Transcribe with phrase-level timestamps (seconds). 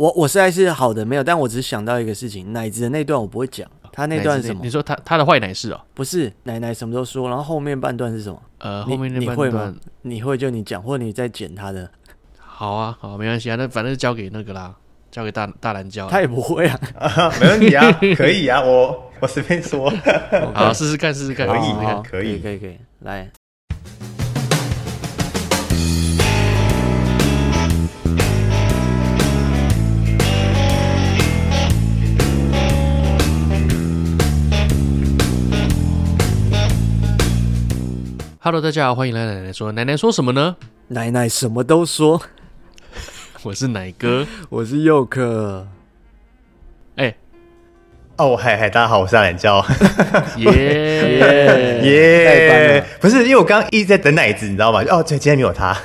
[0.00, 4.60] 我我实在是好的没有，但我只是想到一个事情，奶子的那段我不会讲，他那段是什么？
[4.64, 5.80] 你说他他的坏奶是哦？
[5.92, 8.42] 不是，奶奶什么都说，然后后面半段是什么？
[8.60, 9.74] 呃，后面那你会吗？
[10.00, 11.90] 你会就你讲，或者你再剪他的。
[12.38, 14.74] 好啊，好，没关系啊，那反正交给那个啦，
[15.10, 16.08] 交给大大蓝教。
[16.08, 19.92] 他也不会啊，啊， 没问题啊，可以啊，我我随便说，
[20.54, 23.30] 好，试试看，试试看，可以，好可以，可以，可以，来。
[38.42, 39.70] Hello，大家好，欢迎来奶奶说。
[39.72, 40.56] 奶奶说什么呢？
[40.88, 42.22] 奶奶什么都说。
[43.44, 45.68] 我是奶哥， 我是佑克。
[46.96, 47.16] 哎、欸，
[48.16, 49.62] 哦，嗨嗨，大家好，我是大懒教。
[50.38, 52.84] 耶耶耶！
[52.98, 54.80] 不是，因为我刚刚一直在等奶子，你知道吗？
[54.88, 55.76] 哦，对，今天没有他。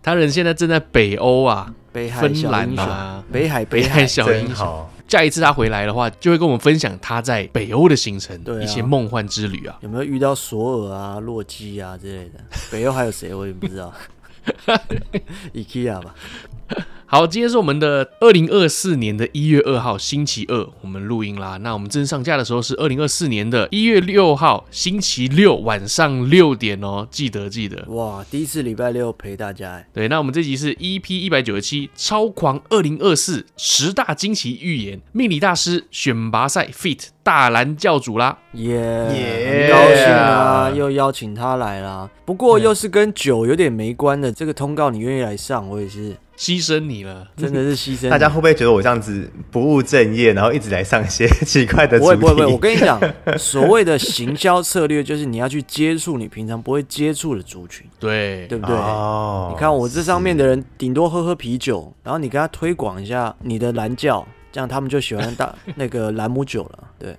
[0.00, 4.88] 他人现在正在北欧啊，北海芬兰啊，北海北海小英雄。
[5.10, 9.76] 下一次他回来的话，就会跟我们分享他在北欧的行程，对、啊，一些梦幻之旅啊。
[9.80, 12.38] 有没有遇到索尔啊、洛基啊之类的？
[12.70, 13.34] 北欧还有谁？
[13.34, 13.92] 我也不知道。
[15.52, 16.14] IKEA 吧。
[17.12, 21.56] 好，今天是我们的二零二四年的一月二号星期二，我们录音啦。
[21.56, 27.84] 那我们正式上架的时候是二零二四年的一月六号星期六晚上六点哦，记得记得。
[27.88, 29.88] 哇，第一次礼拜六陪大家哎。
[29.92, 42.08] 对，那我们这集是 EP 一百九十七超狂二零二四十大惊奇预言命理大师选拔赛 feat 大蓝教主啦，耶高兴啊，又邀请他来啦。
[42.24, 46.16] 不过又是跟酒有点没关的这个通告，你愿意来上，我也是。
[46.38, 48.08] 牺牲你了，真的是牺牲。
[48.08, 52.16] 大家会不会觉得我这样子不务正业，然后一直来上一些奇怪的主题？
[52.16, 52.98] 不会不会，我跟你讲，
[53.36, 58.74] 所谓的行销策略就是你要去接触你平常不会接触的族群，对对不对？
[58.74, 66.78] 哦，你看我这上面的人顶多喝喝啤酒，然后你跟他推广一下你的蓝教，这样他们就喜欢大 那个兰姆酒了。
[66.98, 67.16] 对，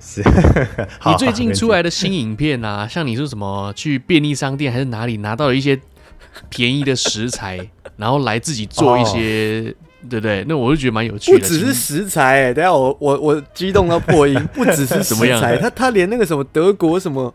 [0.00, 0.22] 是。
[1.06, 5.78] 你最近出来的新影片啊，像你说什么去便利商店还是哪里拿到了一些
[6.48, 7.60] 便宜的食材。
[7.96, 10.44] 然后来自己做一些，哦、对不对？
[10.46, 11.38] 那我就觉得蛮有趣的。
[11.38, 14.38] 不只是食材，哎，等下我我我激动到破音。
[14.52, 17.32] 不只是食材，他他连那个什么德国什么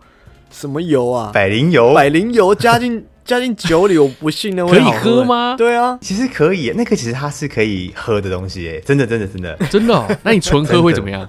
[0.51, 3.03] 什么油啊，百灵油，百灵油加进。
[3.23, 5.55] 加进酒里，我不信那会可以喝吗？
[5.57, 10.07] 对啊，其实可以，那个其实它是可以喝的东西，哎，真的，真的，真的，真的、哦。
[10.23, 11.27] 那你纯喝会怎么样？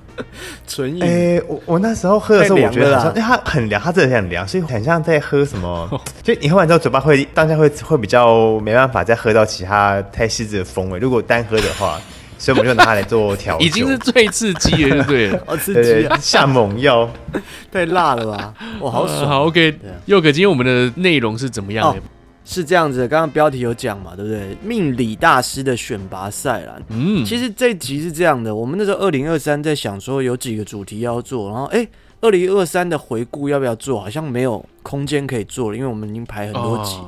[0.67, 1.03] 纯饮？
[1.03, 6.01] 哎，我我那时候喝的时候，我觉得好像，因为它很凉，它真的很凉，所以很像在喝什么。
[6.23, 10.99] 就你喝完之后，嘴巴会当下会会比较没办法再喝到其他太细致的风味。
[10.99, 12.01] 如果单喝的话。
[12.43, 16.19] 所以我们就拿它来做调酒，已经是最刺激了，就对了，好 刺激啊！
[16.21, 17.09] 下猛药，
[17.71, 18.53] 太辣了吧？
[18.81, 19.29] 哇，好爽！
[19.29, 19.79] 好，OK。
[20.07, 22.03] 佑可，今天我们的内容是怎么样的？
[22.45, 24.57] 是这样子的，刚刚标题有讲嘛，对不对？
[24.61, 26.77] 命理大师的选拔赛啦。
[26.89, 31.87] 嗯，其实这一集是这样的，我们那时候二零二三在想说有几个主题要做，然后哎，
[32.21, 34.01] 二零二三的回顾要不要做？
[34.01, 36.99] 好像没有空间可以做了，因为我们已经排很多集。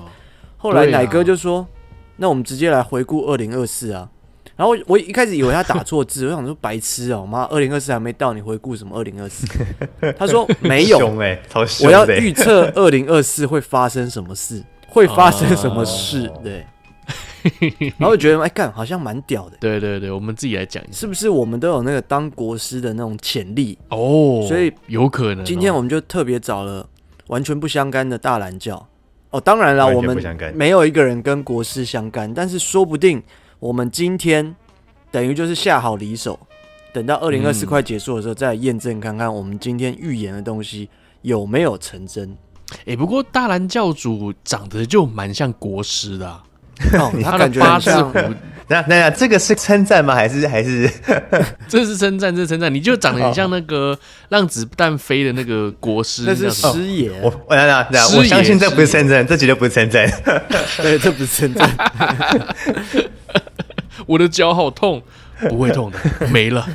[0.59, 1.67] 后来奶哥就说
[2.19, 4.09] ：“那我们直接来回顾二零二四啊。”
[4.57, 9.47] 然后我一开始以为他打错字， 我想说白痴哦，妈，二零二四还没到，你回顾什么二零二四？
[10.17, 10.99] 他说没有，
[11.83, 16.65] 我要预测二零二四会发生什么事，会发生什么事，对。
[17.99, 19.57] 然后我觉得哎干，好像蛮屌的。
[19.61, 24.47] 对对对，我们自己来讲，是不是我们都有那个当国师的那种潜力哦？
[24.49, 25.45] 所以有可能。
[25.45, 26.89] 今天我们就特别找了
[27.27, 28.89] 完全不相干的大蓝教
[29.31, 29.41] 哦。
[29.41, 30.17] 当然了，我们
[30.55, 33.23] 没有一个人跟国师相干，但是说不定。
[33.65, 34.55] 我们今天
[35.11, 36.39] 等于就是下好离手，
[36.93, 40.87] 等到二零二四快结束的时候，再来验证看看我们今天预言的东西
[41.23, 42.37] 有没有成真。
[42.81, 46.43] 哎、欸，不过大蓝教主长得就蛮像国师的、啊，
[46.93, 48.19] 哦、 他感觉八字胡。
[48.69, 50.15] 那那这个是称赞吗？
[50.15, 50.91] 还是还是？
[51.67, 52.73] 这是称赞，这是称赞。
[52.73, 53.99] 你就长得很像那个
[54.29, 57.11] 让子弹飞的那个国师，那是师爷。
[57.23, 60.07] 我我等等等，我相信这不是称赞，这绝对不是称赞。
[60.83, 62.55] 对，这不是称赞。
[64.07, 65.03] 我的脚好痛，
[65.49, 65.99] 不会痛的，
[66.33, 66.67] 没了。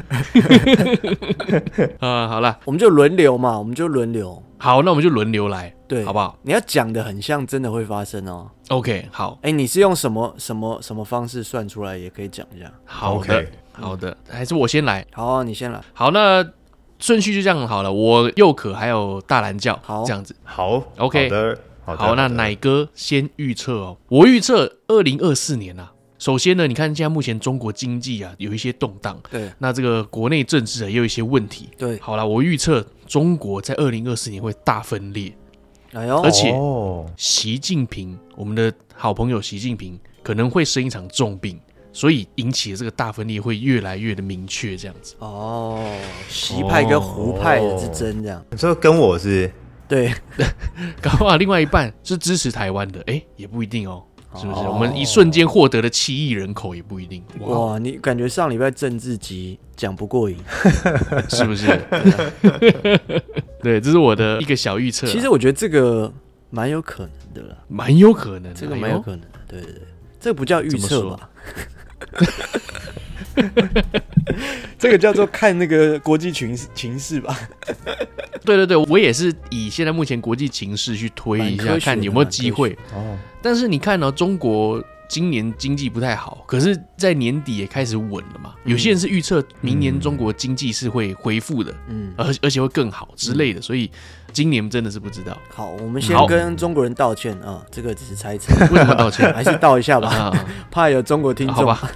[2.00, 4.42] 啊，好了，我们就轮流嘛，我们就轮流。
[4.58, 6.38] 好，那我们就轮流来，对，好不好？
[6.42, 8.50] 你要讲的很像真的会发生哦。
[8.68, 9.40] OK，好。
[9.42, 11.98] 哎，你是用什么什么什么方式算出来？
[11.98, 12.70] 也可以讲一下。
[12.84, 15.06] 好的，好的，还是我先来。
[15.14, 15.82] 好啊，你先来。
[15.94, 16.46] 好，那
[17.00, 17.94] 顺序就这样好了。
[17.94, 20.36] 我又可还有大蓝教，好，这样子。
[20.44, 22.04] 好，OK，好的，好的。
[22.04, 23.98] 好，那奶哥先预测哦。
[24.10, 25.94] 我预测二零二四年啊。
[26.20, 31.98] 首先呢，你看现在目前中国经济啊有一些动荡，对，那这个国内政治啊也有一些问题，对。
[32.00, 35.34] 好了，我预测中国在二零二四年会大分裂，
[35.94, 36.54] 哎呦，而且
[37.16, 41.58] 习近平，我们的好朋友习近平可能会生一场重病，
[41.94, 45.16] 所以引起的这个大分裂会越来越的明确，这样子。
[45.20, 45.82] 哦，
[46.28, 48.46] 习派跟胡派的之争这样。
[48.52, 49.50] 你说跟我是？
[49.88, 50.14] 对，
[51.02, 54.04] 搞不好另外一半是支持台湾的，哎，也不一定哦。
[54.36, 54.60] 是不是？
[54.68, 57.24] 我们一瞬间获得了七亿人口也不一定。
[57.40, 60.38] 哇，你感觉上礼拜政治集讲不过瘾，
[61.30, 61.68] 是不是？
[63.62, 65.08] 对，这是我的一个小预测。
[65.08, 66.12] 其实我觉得这个
[66.50, 69.28] 蛮有可能的啦，蛮有可能的，这个蛮有可能的。
[69.48, 69.82] 对对对，
[70.20, 71.30] 这个不叫预测吧？
[74.78, 77.38] 这个叫做看那个国际情情势吧。
[78.46, 82.78] 对对对，我也是以现在目前国际情势去推一下，看有没有机会。
[82.94, 88.54] 哦，但是你看呢，中国今年经济不太好，可是，在年底也开始稳了嘛。
[88.64, 93.60] 有些人是预测明年中国经济是会恢复的，嗯，而而且会更好之类的。
[93.60, 93.90] 所以
[94.32, 95.36] 今年真的是不知道。
[95.50, 98.54] 好，我们先跟中国人道歉啊，这个只是猜测。
[98.72, 99.30] 为什么道歉？
[99.34, 100.32] 还是道一下吧，
[100.70, 101.56] 怕有中国听众。
[101.56, 101.92] 好吧。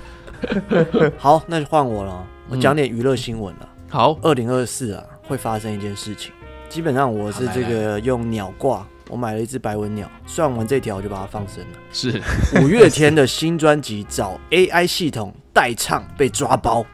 [1.18, 2.26] 好，那就换我了。
[2.50, 3.70] 我讲点娱乐新闻了。
[3.90, 6.32] 好，二零二四啊，会发生一件事情。
[6.68, 11.80] 基本上我是这个用鸟挂，我买了一只白文鸟，算完这条我就把它放生了。
[11.92, 12.22] 是
[12.62, 16.86] 五月天的新专辑找 AI 系统代唱被抓包。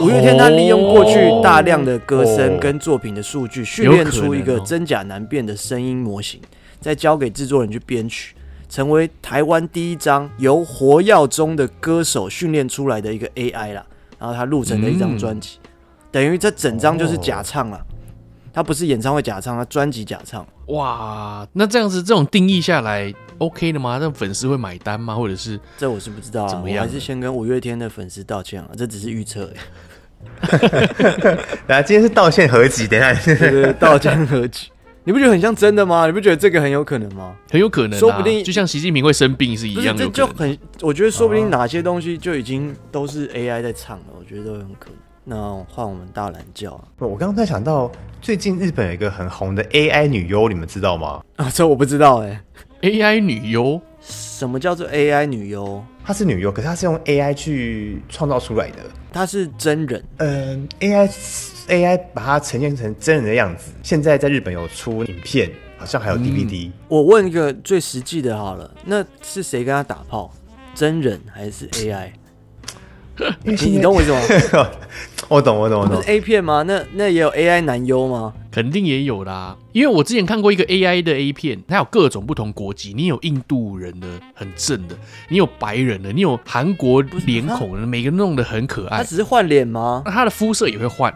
[0.00, 6.40] 五月天他利用过去大量的歌声跟作品的数据，训练出一个真假难辨的声音模型，
[6.80, 8.34] 再交给制作人去编曲，
[8.70, 13.84] 成为台湾第一张由活跃中的歌手训练出来的一个 AI 啦。
[14.18, 15.58] 然后他录成的一张专辑，
[16.10, 17.78] 等于这整张就是假唱了。
[18.52, 20.46] 他不是演唱会假唱，他专辑假唱。
[20.66, 23.98] 哇，那这样子这种定义下来，OK 的吗？
[24.00, 25.14] 那粉丝会买单吗？
[25.14, 26.48] 或者是这我是不知道啊。
[26.48, 26.84] 怎么样？
[26.84, 29.50] 我还是先跟五月天的粉丝道歉啊，这只是预测。
[31.66, 34.68] 来，今天是道歉合集，等一下，道歉合集，
[35.02, 36.06] 你不觉得很像真的吗？
[36.06, 37.34] 你不觉得这个很有可能吗？
[37.50, 44.96] 很有可能，说不定就像习近平会生病是一样的，就很，我觉得说不定哪些东西就已经都是 AI 在唱了，我觉得都很可能。
[45.24, 46.80] 那换我们大懒教。
[46.98, 47.90] 我刚刚在想到，
[48.20, 51.22] 最近日本有一个很红的 AI 女优，你们知道吗？
[51.36, 52.42] 啊，这我不知道哎。
[52.82, 53.80] AI 女优？
[54.00, 55.84] 什么叫做 AI 女优？
[56.04, 58.78] 她是女优，可是她是用 AI 去创造出来的。
[59.12, 60.04] 她是真人？
[60.16, 61.08] 嗯，AI
[61.68, 63.70] AI 把它呈现成真人的样子。
[63.84, 65.48] 现在在日本有出影片，
[65.78, 66.66] 好像还有 DVD。
[66.66, 70.34] 嗯，我问一个最实际的，好了，那是谁跟她打炮？
[70.74, 72.10] 真人还是 AI？
[73.44, 74.10] 你你懂我意思
[74.56, 74.68] 吗？
[75.28, 75.96] 我懂，我懂，我懂。
[75.96, 76.62] 不是 A 片吗？
[76.66, 78.32] 那那也有 AI 男优吗？
[78.50, 84.94] 肯定也有啦，因为我之前看过一个 AI 的 A 片，它有各种不同国籍，你有印度人的很正的，
[85.30, 88.98] 你有白人的，你有韩国脸孔的，每个弄得很可爱。
[88.98, 90.02] 他只是换脸吗？
[90.04, 91.10] 那他的肤色也会换，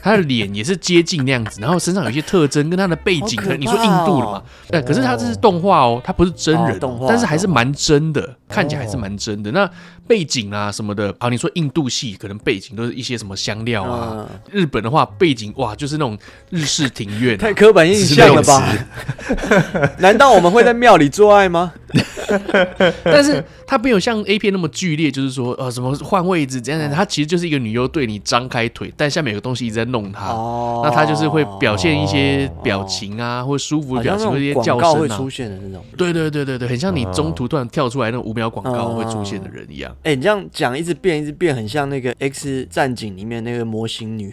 [0.00, 4.40] 他的脸也是接近那样子，然后身上有一些特征跟他的背景，可能你说印度的嘛？
[4.70, 9.50] 对，可是他这是动画哦，他不是真人，动画但是还是蛮真的，看起来还是蛮真的。
[9.50, 9.68] 那
[10.06, 16.18] 背景啊什么的，好，你说印度系可能背景都是一些什么香料啊，日本的话背景哇就是那种
[16.50, 16.90] 日式。
[16.96, 18.62] 庭院，太刻板印象了吧？
[20.00, 21.74] 难道我们会在庙里做爱吗？
[23.04, 30.28] 但是它没有像 A 片那么剧烈，就是说呃什么换位置这样，它其实就是一个女优对你张开腿，但下面有个东西一直在弄她。
[30.28, 35.84] 哦，那她就是会表现一些表情啊，或舒服的表情，或者一些叫声啊，会出现的那种。
[35.96, 39.94] 对对对对对，很像你中途突然跳出来那种五秒广告会出现的人一样。
[40.02, 44.32] 哎，你这样讲一直变一直变，很像那个 X 战警里面那个模型女。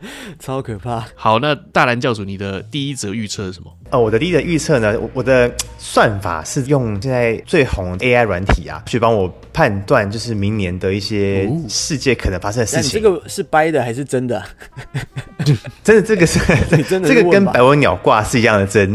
[0.38, 1.06] 超可怕！
[1.14, 3.70] 好，那大蓝教主，你的第一则预测是什么？
[3.90, 13.00] 哦，我的第一则预测呢，我的算法是用现在最红的 AI 软体啊，去帮我判断，就是明年的一些世界可能发生的事情。
[13.00, 14.44] 这个是掰的还是真的？
[15.82, 16.38] 真的，这个是
[16.84, 18.94] 真的， 这个跟百文鸟卦是一样的真。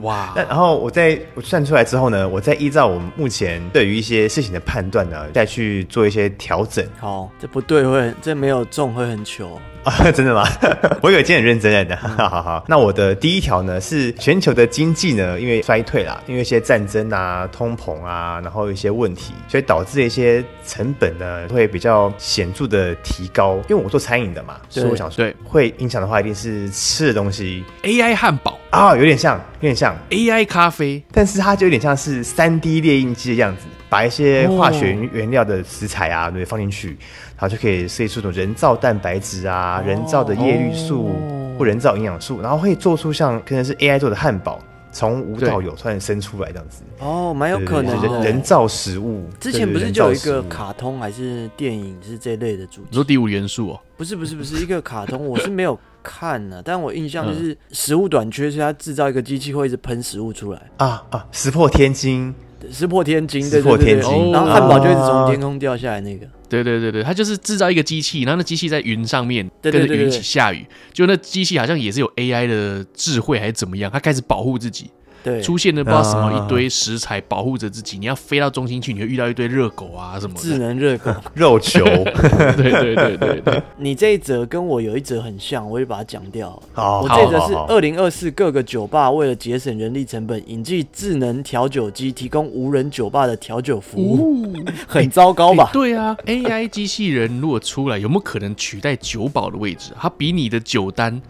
[0.00, 0.32] 哇！
[0.34, 6.82] 那然后我在我算出来之后呢，我再依照我们目前对于一些事情的判断呢，再去做一些调整。
[6.98, 9.60] 好，这不对会，这没有中会很糗。
[9.86, 10.44] 啊， 真的吗？
[11.00, 11.96] 我以为今天很认真 的。
[11.96, 23.54] 好好好，那我的第一条呢是全球的经济呢，因为衰退啦，因为一些战争啊、通膨啊，然后一些问题，所以导致一些成本呢会比较显著的提高。
[23.68, 27.64] 因为我做餐饮的嘛，所以我想说，对，会影响的话一定是吃的东西。
[27.84, 33.62] AI 汉堡啊，有点像，有点像 AI 咖啡，但是它就有点像是 3D 列印机的样子，
[33.96, 36.88] 把一些化学原料的食材啊，对，放进去。
[36.88, 41.16] 然后就可以设计出种人造蛋白质啊，人造的叶绿素
[41.58, 44.60] 或人造营养素，然后会做出像可能是 AI 做的汉堡，
[44.92, 46.82] 从无到有突然生出来这样子。
[46.98, 48.22] 哦，蛮有可能的。
[48.22, 49.24] 人造食物。
[49.40, 52.88] 之前不是就有一个卡通还是电影是这类的主题？
[52.90, 53.80] 你说第五元素哦？
[53.96, 60.60] 不是不是不是一个卡通， 我是没有看呢，但我印象就是食物短缺，所以它制造一个机器会一直喷食物出来。
[60.76, 61.26] 啊啊！
[61.32, 62.34] 石破天惊。
[62.72, 66.26] 石破天惊，石破天惊，然后汉堡就一直从天空掉下来那个。
[66.48, 74.90] 对对对对，它就是制造一个机器，然后那机器在云上面跟着云一起下雨，就那机器好像也是有 AI 的智慧还是怎么样，它开始保护自己。
[75.26, 80.40] 对，出现了不知道什么一堆食材保护着自己，你要飞到中心去，你会遇到一堆热狗啊什么的。
[80.40, 83.62] 智能热狗 肉球，对对对对对。
[83.76, 86.62] 你这一则跟我有一则很像，我也把它讲掉。
[86.72, 95.70] 好，我这一则是二零二四各个酒吧为了节省人力成本，引进智能调酒机，提供无人酒吧的调酒服务，哦、 很糟糕吧？
[95.72, 99.90] 对啊，AI 机器人如果出来，有没有可能取代酒保的位置？
[99.98, 101.20] 它比你的酒单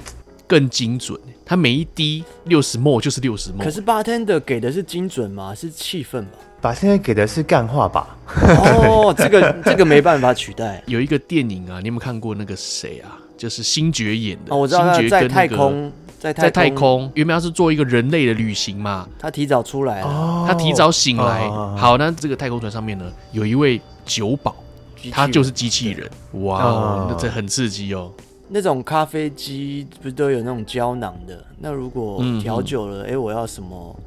[0.47, 1.19] 更精准。
[1.49, 5.55] 它每一滴六十 ml 就是六十 ml，可是 bartender 给的是精准吗？
[5.55, 8.17] 是气氛吧？bartender 给的是干话吧？
[8.59, 10.83] 哦， 这个这个没办法取代。
[10.87, 13.17] 有一个电影啊，你有没有看过那个谁啊？
[13.39, 14.53] 就是星爵演的。
[14.53, 14.93] 哦，我知道。
[14.95, 19.09] 星爵在太空，在在太空，原本要是做一个人类的旅行嘛。
[19.17, 21.49] 他提早出来了，他提早醒来。
[21.77, 24.57] 好，那这个太空船上面呢，有一位酒保，
[25.13, 26.11] 他就是机器人。
[26.43, 28.11] 哇，那这很刺激哦。
[28.49, 31.45] 那种咖啡机不是都有那种胶囊的？
[31.59, 33.99] 那如果调久了，哎、嗯欸，我要什么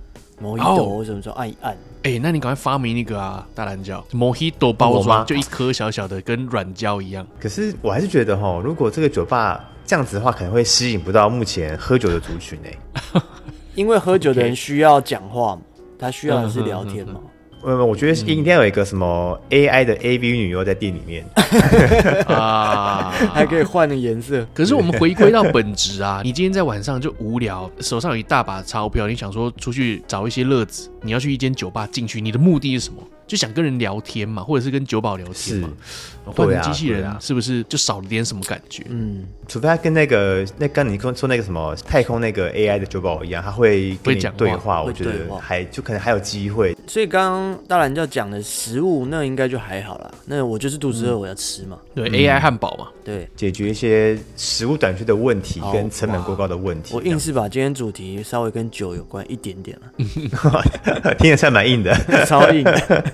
[0.41, 1.73] Mojito 什么时候按一按？
[2.03, 7.27] 哎、欸，那你赶快发明一个啊，大蓝胶 Mojito 包装，就一颗小小的，跟软胶一样。
[7.39, 12.73] 可是我还是觉得哈，如果这个酒吧这样子的话，可能会吸引不到目前喝酒的族群哎，
[13.75, 15.61] 因为喝酒的人需要讲话嘛，
[15.99, 17.15] 他需要的是聊天嘛。
[17.15, 17.29] 嗯嗯嗯
[17.63, 21.25] 嗯呃，我觉得应该有一个什么 AI 的 AV 女优在店里面
[22.27, 24.45] 啊， 还可以换个颜色。
[24.53, 33.03] 可是我们回归到本质啊，你今天在晚上就无聊，手上有一大把钞票，你想说出去找一些乐子，你要去一间酒吧进去，你的目的是什么？
[33.29, 35.69] 就想跟人聊天嘛，或者是跟酒保聊天嘛。
[36.25, 38.83] 换成机器人啊是不是就少了点什么感觉？
[38.89, 46.75] 嗯，除非他跟那个那刚你说那个什么太空那个 AI 的酒保一样，他会跟你对话，我觉得还就可能还有机会。
[46.87, 50.11] 所以刚刚大兰教讲的食物，那应该就还好啦。
[50.25, 51.79] 那我就是肚子饿，我要吃嘛。
[51.95, 56.93] 对，AI 汉堡嘛，对，解决一些食物短缺的问题跟成本过高的问题。
[56.93, 61.91] 我硬是把今天主题稍微跟酒有关一点点了， 听起来蛮硬的，
[62.27, 63.13] 超硬的。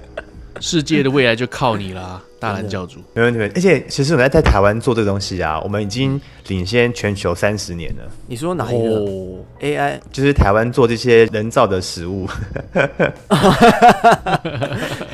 [0.61, 2.99] 世界的未来就靠你啦， 大兰教主。
[3.13, 8.03] 没问题，而且其实我们在在台湾做这个东西啊，我们已经领先全球三十年了。
[8.27, 9.05] 你说哪一个
[9.61, 12.27] ？AI 就是台湾做这些人造的食物。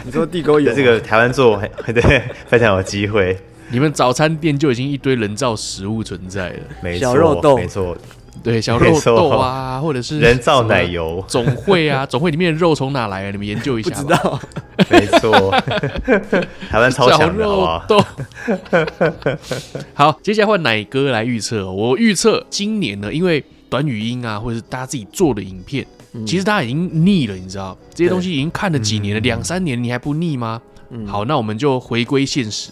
[0.04, 0.74] 你说地沟油？
[0.74, 3.38] 这个台湾做对非常有机会。
[3.74, 7.98] 你们早餐店就已经一堆人造食物存在了，没错，小肉豆，没错。
[8.44, 13.32] 对，小肉豆啊，或者是人造奶油 总会啊，总会里面的肉从哪来啊？
[13.32, 13.90] 你们研究一下。
[13.90, 14.40] 不知道，
[14.90, 15.52] 没错，
[16.70, 17.56] 台湾超强的，好
[17.88, 18.08] 不好？
[19.94, 21.70] 好，接下来换奶哥来预测。
[21.72, 25.86] 我预测今年呢，因为短语音啊，或者是大家自己做的影片，
[26.26, 30.60] 其实大家已经腻了，你知道，这些东西已经看了几年了，两三年，你还不腻吗？
[31.06, 32.72] 好，那我们就回归现实，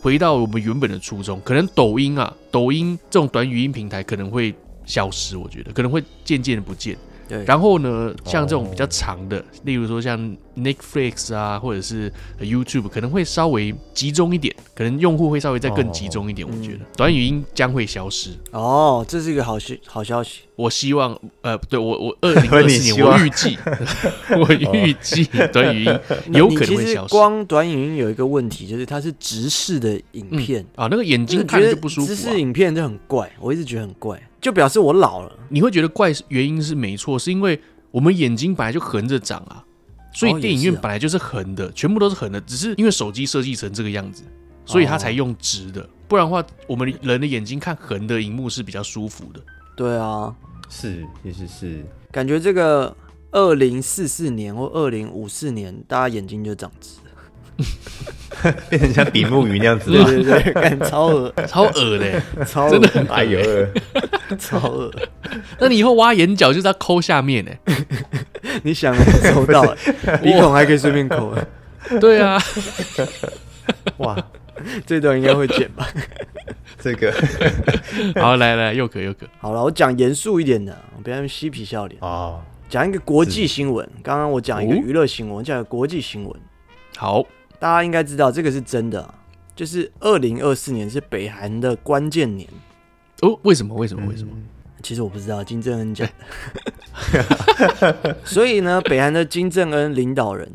[0.00, 1.40] 回到我们原本的初衷。
[1.44, 4.54] 可能抖音啊，抖音这种短语音平台可能会。
[4.88, 6.96] 消失，我觉得可能会渐渐的不见。
[7.28, 10.18] 对，然后呢，像这种比较长的，哦、例如说像
[10.56, 16.48] Netflix 啊，或者是 YouTube，可能会稍微集中一点，可能用户会稍微再更集中一点。
[16.48, 18.30] 哦、我觉得、嗯、短语音将会消失。
[18.50, 20.40] 哦，这是一个好消好消息。
[20.56, 23.58] 我希望，呃，对我我 二零二四年我预计，
[24.32, 26.00] 我预计短语音
[26.32, 27.12] 有可能会消失。
[27.12, 32.16] 光短语音有一个问题，就是它是直视的影片、嗯、啊，那个眼睛看着就不舒服、啊。
[32.16, 34.18] 直视影片就很怪，我一直觉得很怪。
[34.40, 39.64] 就表示我老了，你会觉得怪，原因是没错，是因为我们眼睛本来就横着长啊，
[40.12, 44.22] 所以电影院本来就是横的，全部都是横的，只是因为手机设计成这个样子，
[44.64, 49.40] 所以它才用直的，不然的话，我们人的眼睛看横的荧幕是比较舒服的。
[49.76, 50.34] 对啊，
[50.68, 52.96] 是，其实是，感觉这个
[53.32, 56.90] 二零四四年或二零五四年，大家眼睛就长直。
[58.70, 63.40] 变成像比目鱼那样子，对对对，感觉超恶，超恶的，超真的很哎呦，
[64.38, 64.92] 超恶。
[65.58, 67.50] 那你以后挖眼角就是要抠下面呢？
[68.62, 69.64] 你想的收到，
[70.22, 71.34] 鼻孔还可以随便抠。
[72.00, 72.40] 对啊，
[73.98, 74.16] 哇，
[74.86, 75.88] 这段应该会剪吧？
[76.78, 77.12] 这个，
[78.20, 79.26] 好，来来，又可又可。
[79.40, 82.40] 好了，我讲严肃一点的，我不要嬉皮笑脸哦。
[82.68, 86.32] 讲一个国际新闻，刚刚我讲一个娱乐新闻，我讲个国际新闻。
[86.96, 87.24] 好。
[87.58, 89.14] 大家应该知道这个是真的，
[89.56, 92.48] 就是二零二四年是北韩的关键年
[93.22, 93.38] 哦。
[93.42, 93.74] 为什么？
[93.74, 94.06] 为什么？
[94.06, 94.32] 为什么？
[94.80, 96.08] 其实我不知道，金正恩讲。
[98.24, 100.48] 所以呢，北韩的金正恩领导人，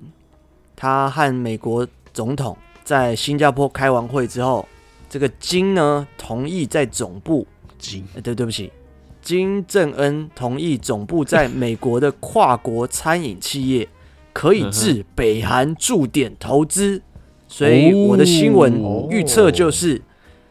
[0.78, 4.66] 他和美国总统在新加坡开完会之后，
[5.10, 7.46] 这个金呢同意在总部
[7.78, 8.72] 金，对，对不起，
[9.22, 13.86] 金正恩同意总部在美国的跨国餐饮企业。
[14.34, 17.02] 可以至北韩驻点投资，
[17.48, 20.02] 所以我的新闻预测就是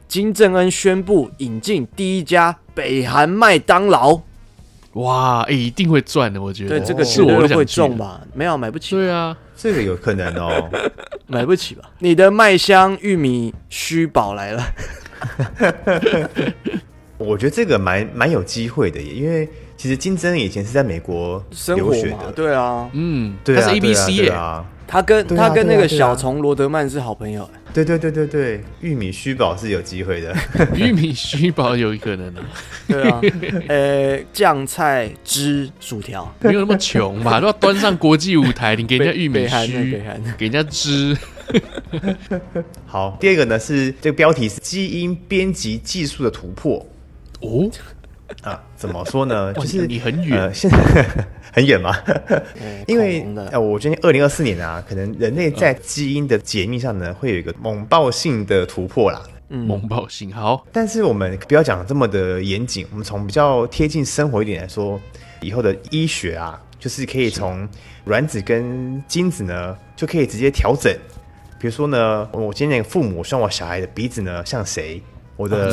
[0.09, 4.23] 金正恩宣布引进第一家北韩麦当劳。
[4.95, 6.79] 哇，哎、欸，一定会赚的，我觉得。
[6.79, 8.21] 对，这个是我会中吧？
[8.35, 8.95] 没有，买不起。
[8.95, 10.71] 对啊，这个有可能哦，
[11.27, 11.91] 买不起吧？
[11.99, 14.62] 你的麦香玉米须宝来了。
[17.17, 19.49] 我觉得这个蛮蛮有机会的耶，因为
[19.83, 27.51] 其实金正恩以前是在美国留学的，对啊，嗯，对啊，他是 ABC 耶，啊，他跟他跟那个小虫罗德曼是好朋友。
[27.75, 30.33] 对对对对对，玉米须宝是有机会的，
[30.77, 32.41] 玉米须宝有可能的，
[32.87, 33.21] 对啊，
[33.67, 36.33] 呃，酱菜汁薯条。
[36.39, 37.41] 没有那么穷嘛？
[37.41, 40.01] 都要端上国际舞台，你给人家 玉米须，
[40.39, 41.17] 给人家汁。
[42.87, 46.87] 好，第二个呢是这个标题是基因编辑技术的突破。
[47.41, 47.69] 哦。
[48.43, 49.53] 啊，怎么说呢？
[49.55, 51.07] 就是你很远，呃，现在
[51.53, 51.95] 很远吗？
[52.87, 59.23] 因为呃，我觉得二零二四年啊，可能人类在基因的解密上呢，会有一个猛爆性的突破啦。
[59.51, 64.99] 嗯，猛爆性好，但是我们不要讲这么的严谨，我们从比较贴近生活一点来说，
[65.43, 67.69] 以后的医学啊，就是可以从
[68.07, 70.91] 卵子跟精子呢，就可以直接调整。
[71.61, 75.03] 比如说呢，我今天父母希望我小孩的鼻子呢像谁？
[75.42, 75.68] 我的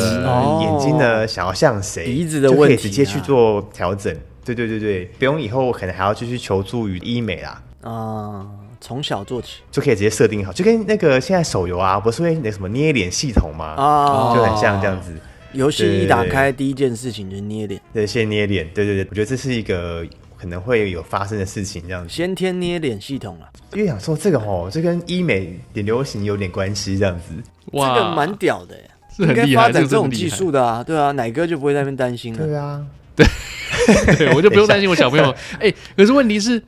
[0.61, 2.03] 眼睛呢，想要像谁？
[2.05, 4.11] 鼻子的问题，就可以直接去做调整。
[4.43, 7.61] 对对对对，不用以后可能还要继续求助于医美啦。
[7.81, 8.47] 啊，
[8.81, 13.75] 从小做起就可以直接设定好，就跟那个现在手游啊，不是会那什么捏脸系统吗？
[13.77, 15.15] 啊，就很像这样子。
[15.53, 17.79] 游戏一打开，第一件事情就是捏脸。
[17.93, 18.67] 对，先捏脸。
[18.73, 20.03] 对对对，我觉得这是一个
[20.35, 22.09] 可能会有发生的事情，这样子。
[22.09, 27.33] 先天捏脸系统了，因为想说这个哦，这跟医美的流行有点关系，这样子。
[27.73, 28.75] 哇，这个蛮屌的。
[29.19, 32.45] 应该发展这种技术的啊，对啊，奶哥就不会在那边担心了。
[32.45, 32.81] 对啊，
[33.15, 33.25] 对，
[34.15, 35.29] 对，我就不用担心我小朋友。
[35.53, 36.61] 哎、欸，可是问题是，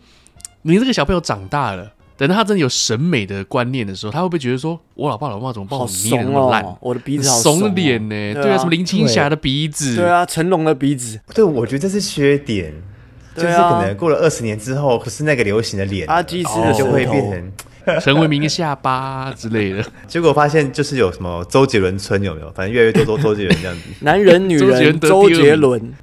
[0.64, 6.78] 你这个小朋友长大了，等到他真的有审美的观念的时候，他会不会觉得说，我老爸老妈怎么帮我捏的那么烂、喔？
[6.82, 8.34] 我的鼻子好 怂脸呢？
[8.34, 9.96] 对啊，什么林青霞的鼻子？
[9.96, 11.20] 对啊，成龙的鼻子。
[11.34, 12.74] 对，我觉得这是缺点，
[13.36, 17.52] 就是可能过了二十年之后，不是那个流行的脸，阿基师的就会变成。
[18.02, 22.52] 陈为民的下巴之类的， 结果发现就是有什么周杰伦村有没有？
[22.52, 25.94] 反正越来越多都周杰伦这样子， 男人女人周杰伦，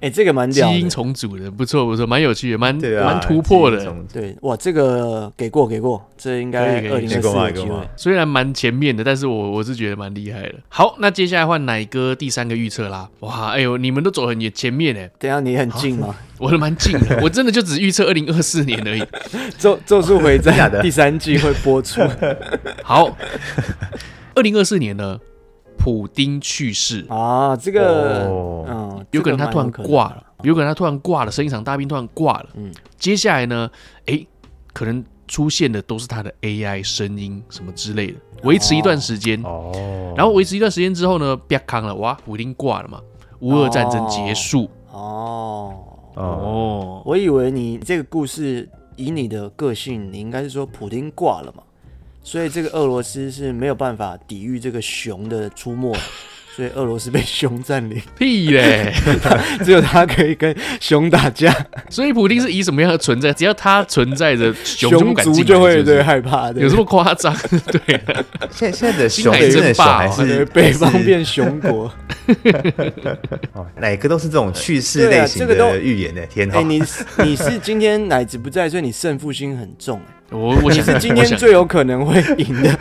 [0.00, 10.54] 哎，这个蛮屌，基因重组的，不错不错，蛮有趣的，蛮蛮突破的，对，哇，这个给过给过，这应该二零二四有机会，虽然蛮前面的，但是我我是觉得蛮厉害的。
[10.68, 16.14] 好，那接下来换奶哥第三个预测啦，哇，哎呦，你们都走很远前面哎，等下你很近吗？
[16.38, 19.04] 我都蛮近的，我真的就只预测二零二四年而已。
[19.58, 22.00] 咒咒术回战第三季会播出。
[22.82, 23.14] 好，
[24.34, 25.18] 二零二四年呢，
[25.76, 27.04] 普丁去世。
[27.08, 28.28] 啊，这个
[28.68, 32.48] 嗯，有可能他突然挂了，有可能他突然挂了，生一场大病突然挂了。
[32.54, 33.68] 嗯，接下来呢，
[34.06, 34.24] 哎，
[34.72, 39.42] 可能出现的都是他的 AI 声音什么之类的，维持一段时间。
[39.42, 43.00] 哦，然后维持一段时间之后呢，别康了，哇，普丁挂了嘛，
[43.40, 44.70] 乌俄战争结束。
[44.90, 45.74] 哦。
[46.14, 51.62] 哦，我以为你这个故事以你的个性，你应该是说普丁挂了嘛，
[52.22, 55.94] 所以这个俄罗斯是没有办法抵御这个熊的出没。
[56.54, 58.92] 所以俄罗斯被熊占领， 屁嘞！
[59.64, 61.50] 只有他可以跟熊打架。
[61.88, 63.32] 所以普丁是以什么样的存在？
[63.32, 66.60] 只要他存在着，熊族就会对害怕的。
[66.60, 67.34] 有这么夸张？
[67.72, 67.98] 对。
[68.50, 71.90] 现现在的熊真的熊还是北方变熊国？
[73.80, 76.20] 哪个都是这种趣事类型的预言呢？
[76.28, 76.56] 天哪！
[76.56, 76.82] 哎，你
[77.24, 79.98] 你是今天奶子不在，所以你胜负心很重。
[80.30, 82.78] 我我是今天最有可能会赢的。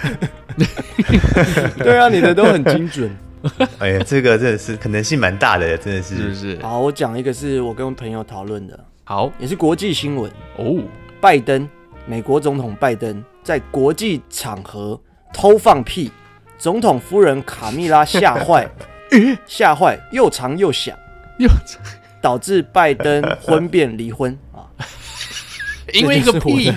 [1.77, 3.09] 对啊，你的都很精准。
[3.79, 6.15] 哎呀，这个真的是可能性蛮大的，真的是。
[6.15, 6.59] 是不是？
[6.61, 10.77] 好，我讲一个是我跟朋友讨论的，好，也是国际新闻哦。
[11.19, 11.67] 拜登，
[12.05, 14.99] 美国总统拜登在国际场合
[15.33, 16.11] 偷放屁，
[16.57, 18.69] 总统夫人卡蜜拉吓坏，
[19.45, 20.97] 吓坏又长又响，
[21.37, 21.47] 又
[22.21, 24.65] 导致拜登婚变离婚啊。
[25.93, 26.71] 因为一个屁，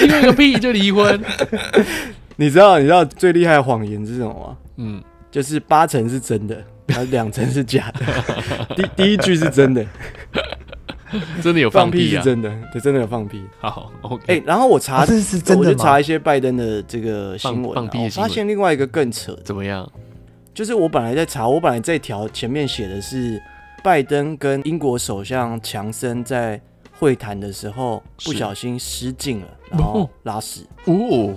[0.00, 1.20] 因为一个屁就离婚。
[2.36, 4.56] 你知道你知道最厉害的谎言是什么吗？
[4.76, 5.02] 嗯。
[5.34, 6.54] 就是八成是真的，
[6.86, 8.76] 然 后两成是假的。
[8.76, 9.84] 第第一句是真的，
[11.42, 13.42] 真的有放屁是真的，对，真的有放屁。
[13.58, 14.22] 好，OK。
[14.28, 19.36] 哎，然后我查，这是真的，我就查一些拜登的这个新闻，放屁的新闻，发现另外一个更扯。
[19.42, 19.90] 怎么样？
[20.54, 23.42] 就是我本来在查，我本来这条前面写的是
[23.82, 26.60] 拜登跟英国首相强森在
[26.92, 30.60] 会谈的时候不小心失禁了，然后拉屎。
[30.84, 31.34] 哦。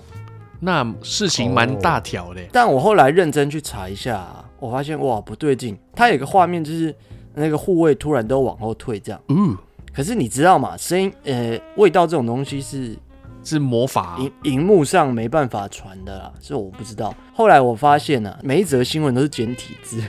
[0.59, 4.27] 那事情蛮大条的，但我后来认真去查一下，
[4.59, 6.93] 我发现哇不对劲，它有个画面就是
[7.35, 9.55] 那个护卫突然都往后退这样，嗯，
[9.93, 10.75] 可是你知道吗？
[10.75, 12.97] 声音呃，味道这种东西是
[13.43, 17.13] 是魔法、啊，荧荧幕上没办法传的啦，是我不知道。
[17.33, 20.01] 后来我发现呢、啊，每一则新闻都是简体字，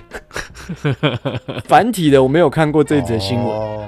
[1.69, 3.47] 繁体的我没有看过这则新闻。
[3.47, 3.87] 哦、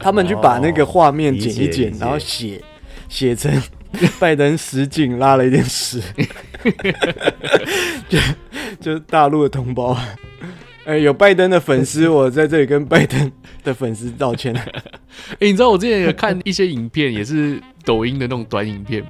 [0.00, 2.60] 他们去把那个画面剪一剪，然后写
[3.08, 3.52] 写成
[4.18, 6.02] 拜登实景拉了一点屎，
[8.08, 8.18] 就
[8.80, 9.96] 就是大陆的同胞。
[10.84, 13.30] 哎、欸，有拜登的粉丝， 我在这里跟拜登
[13.62, 14.54] 的粉丝道歉。
[14.56, 14.64] 哎、
[15.40, 19.04] 欸，你知道我之前有看一些影片，也是抖音的那种短影片，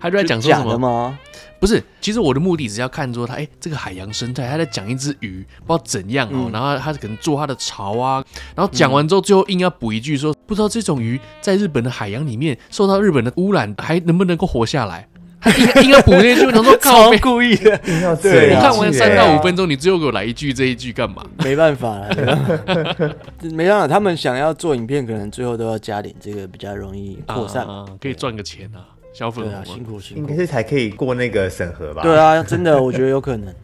[0.00, 1.18] 他就在讲说什么吗？
[1.60, 8.24] 不是，其实我的目的只是要看说他，哎、欸，这个海洋生态，他在讲一只鱼，不知道怎样哦、喔，嗯、然后他可能做他的巢啊，
[8.56, 15.06] 然后讲完之后，最后硬要补一句说，不知道这种鱼在日本的海洋里面受到日本的污染，还能不能够活下来？
[15.42, 17.74] 他应该应该补那句，他说 超故意的，
[18.22, 21.24] 对，我看完三到五分钟，你最后给我来一句这一句干嘛？
[21.42, 22.08] 没办法了，
[23.52, 27.66] 没办法，他们想要做影片，可能最后都要加点这个比较容易扩散，
[27.98, 32.02] 可以赚个钱啊，小粉红辛苦辛苦，应该是才可以过那个审核吧？
[32.02, 33.54] 对啊，真的，我觉得有可能。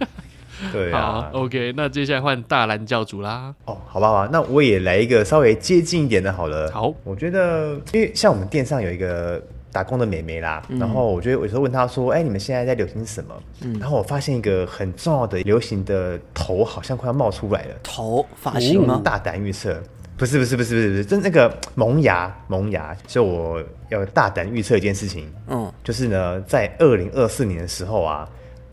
[0.72, 3.54] 对啊，OK，那接下来换大蓝教主啦。
[3.66, 6.70] 哦，好吧，好吧，那我也来一个稍微接近一点的，好了。
[6.72, 9.42] 好，我觉得，因为像我们店上有一个。
[9.72, 17.74] 打工的美眉啦，嗯、然后我觉得有时候问她说：“哎、欸，你们现在在流行什么？”嗯、然后我发现一个很重要的流行的头好像快要冒出来了。
[17.82, 19.02] 头发型吗？
[19.04, 19.78] 大胆预测，
[20.16, 22.96] 不是不是不是不是不是，就是那个 萌芽萌芽。
[23.06, 28.28] 所以我要大胆预测一件事情，嗯，就是呢，在二零二四年的时候啊，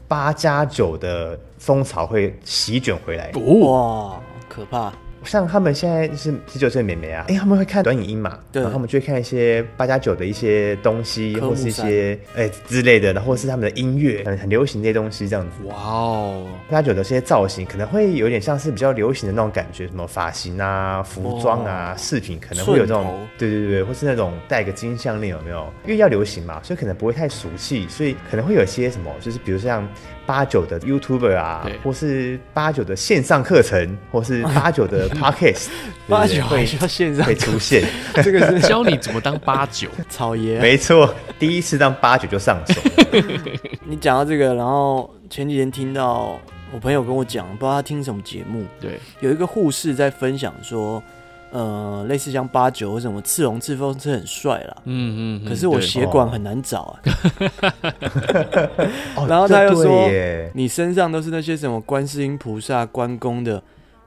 [0.07, 3.31] 八加九的风潮会席卷回来。
[3.31, 4.93] 哇，可怕！
[5.25, 8.39] 像他们现在是十九岁的妹妹啊，哎、欸，他们会看短影音嘛？
[8.51, 15.65] 对，然后他们就会看一些八加九的一些东西，或是一些哎、欸、之类的，然后是他们的音乐很很流行这些东西这样子。
[15.67, 25.71] 哇哦，八加九的这些造型可能会有点像是比较流行的那种感觉，什么发型啊、服装啊、饰品可能会有这种，头对对对，或是那种戴个金项链有没有？
[25.85, 29.87] 因为要流行嘛，所以可能不会太俗气，所以可能会有些什么，就是比如像。
[30.25, 35.67] 八九的 YouTuber 啊，或是八九的线上课程，或是八九的 Podcast，
[36.07, 37.83] 八九还需要线上会出现。
[38.23, 42.81] 这个是教你怎么当八九草爷，没错，第一次当八九就上手。
[43.85, 46.39] 你讲到这个，然后前几天听到
[46.71, 51.01] 我朋友跟我讲，不知道他听什么节目，对，有一个护士在分享说。
[51.53, 56.99] 呃，类似像八九或什么刺龙刺凤是很帅啦，嗯嗯，可是我血管很难找啊。
[59.29, 60.09] 然后他又说，
[60.55, 63.61] 你身上都是那些什么观世音菩萨、关公的，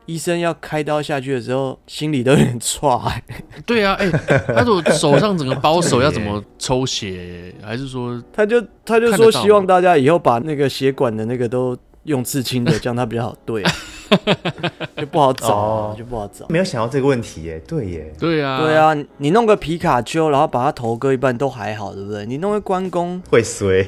[0.07, 3.01] 医生要开刀下去的时候，心里都有点剉。
[3.65, 4.11] 对啊，哎，
[4.49, 13.63] 他说手上整个包手要怎么 抽血，还是说他就他就说希望大家以后把那个血管的那个都用刺青的，这样他比较好对。
[14.97, 16.47] 就不好找，哦、就不好找。
[16.49, 18.97] 没有想到这个问题耶，对耶，对啊，对啊。
[19.19, 22.25] 你弄个皮卡丘，然后把它头割一半都还好，对不对？
[22.27, 23.87] 你弄个关公会衰。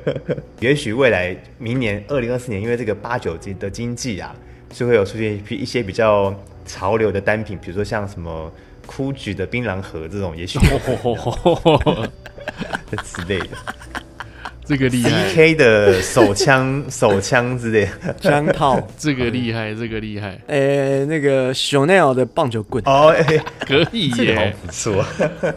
[0.60, 4.34] 也许未来明年二零二四年，因为这个八九级的经济啊，
[4.72, 8.50] 是会有出现一批一些比较潮流的单品，比如说像什么
[8.86, 10.58] GUCCI 的槟榔盒这种，也许
[13.02, 13.48] 之类的。
[14.66, 17.88] 这个厉害，CK 的手枪、手枪之类
[18.20, 20.40] 枪套， 这个厉害，这个厉害。
[20.48, 23.14] 诶，那个 Chanel 的棒球棍哦，
[23.60, 25.04] 可以耶，不错，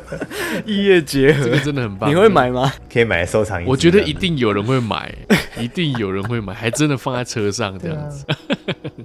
[0.65, 2.07] 异业结合，这个真的很棒。
[2.09, 2.71] 你会买吗？
[2.91, 3.65] 可以买来收藏。
[3.65, 5.11] 我觉得一定有人会买，
[5.59, 8.23] 一定有人会买，还真的放在车上这样子。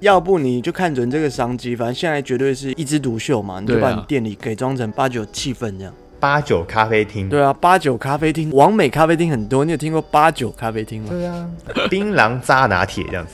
[0.01, 5.95] 要不你就看准这个商机，反正现在绝对是一枝独秀嘛，你就把你店里给装成八九气氛这样。
[6.25, 11.09] 八九咖啡厅，对啊，八九咖啡厅，王美咖啡厅很多，你有听过八九咖啡厅吗？
[11.11, 11.47] 对啊，
[11.91, 13.27] 槟榔渣拿铁这样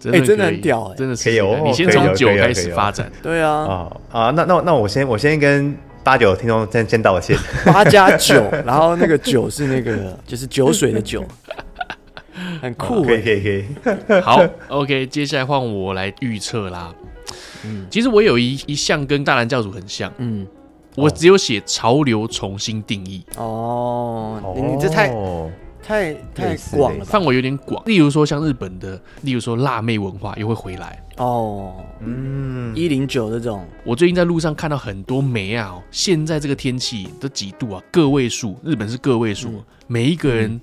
[0.00, 1.60] 子， 哎，真的很屌，哎，真的可以哦。
[1.64, 5.72] 你先从酒开始发展，对啊，啊啊，那那那我先我先跟
[6.02, 11.24] 八九听众先先道歉，八加九， 然后那个酒是那个就是酒水的酒，
[12.60, 16.92] 很酷，可以可以可以，好，OK，接下来换我来预测啦。
[17.64, 20.44] 嗯，其实我有一一项跟大蓝教主很像，嗯。
[20.96, 25.08] 我只有写潮流重新定义哦，你你这太
[25.82, 27.82] 太太广了，范围有点广。
[27.86, 33.66] 例如说像日本的，例如说辣妹文化又会回来哦，嗯，一零九这种。
[33.84, 37.82] 我最近在路上看到很多梅啊，现在这个天气都几度啊？
[37.90, 40.60] 个位数，日本是个位数，每一个人。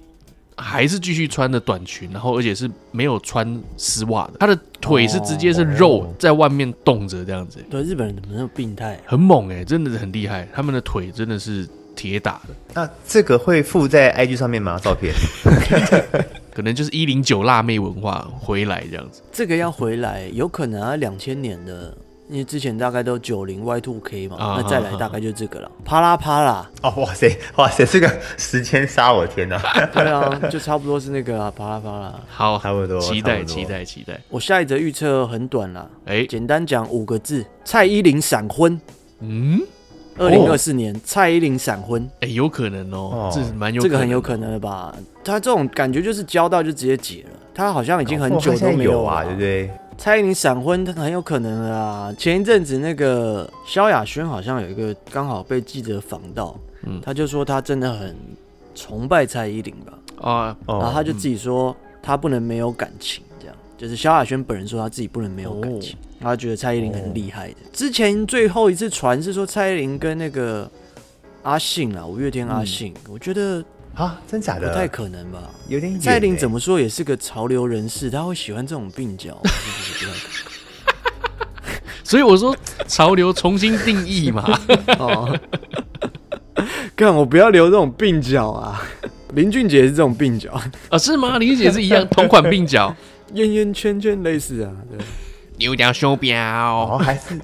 [0.57, 7.63] 还是继续穿的短裙，然后而且是没有穿丝袜的，他的腿是直接是肉在外面冻着这样子。
[7.69, 8.99] 对，日本人怎么那么病态？
[9.05, 12.55] 很猛哎，真的是很厉害，他们的腿真的是铁打的。
[12.73, 14.79] 那这个会附在 IG 上面吗？
[14.79, 15.13] 照片？
[16.53, 19.21] 可能就是一零九辣妹文化回来这样子。
[19.31, 21.95] 这个要回来，有可能啊，两千年的
[22.31, 25.69] 因为之前大概都九零 Y Two K 嘛，啊、那再来大概就这个了。
[25.83, 29.61] 啪啦啪啦，哦，哇塞，哇塞，这个时间杀我天哪！
[29.93, 32.19] 对啊，就差不多是那个啊，啪啦啪啦。
[32.29, 34.17] 好，差不多，期待期待期待。
[34.29, 38.79] 我下一则预测很短啦，哎、欸，简单讲五个字：蔡依林闪婚。
[39.19, 39.59] 嗯。
[40.17, 44.93] 二零二四年，蔡依林闪婚，哎，有可能哦，这是蛮有，这个很有可能的吧？
[45.23, 49.71] 他这种感觉就是交到就直接结了，他好像已经很久都没有啊，对不对？
[50.01, 52.11] 蔡依林闪婚，他很有可能的啊。
[52.17, 58.15] 前一阵子那个萧亚轩好像有一个刚好被记者访到，嗯，他就说他真的很
[58.73, 63.23] 崇拜蔡依林吧，啊，然后他就自己说他不能没有感情。
[63.77, 66.39] 就是萧亚轩本人说他自己不能没有感情，他、oh.
[66.39, 67.55] 觉得蔡依林很厉害的。
[67.65, 67.73] Oh.
[67.73, 70.69] 之前最后一次传是说蔡依林跟那个
[71.41, 73.63] 阿信啊，五月天阿信，嗯、我觉得
[73.95, 75.39] 啊，真假的不太可能吧？
[75.67, 79.37] 有点蔡依林怎么说也是个潮流人士，他会喜欢这种鬓角，
[82.03, 82.55] 所以我说
[82.87, 84.43] 潮流重新定义嘛。
[84.99, 85.37] 哦，
[86.95, 88.81] 干我不要留这种鬓角啊！
[89.33, 90.51] 林俊杰是这种鬓角
[90.89, 90.97] 啊？
[90.97, 91.37] 是吗？
[91.37, 92.95] 林俊杰是一样 同款鬓角。
[93.33, 94.99] 圆圆圈圈类似啊，对，
[95.57, 97.39] 牛角手表，哦，还是，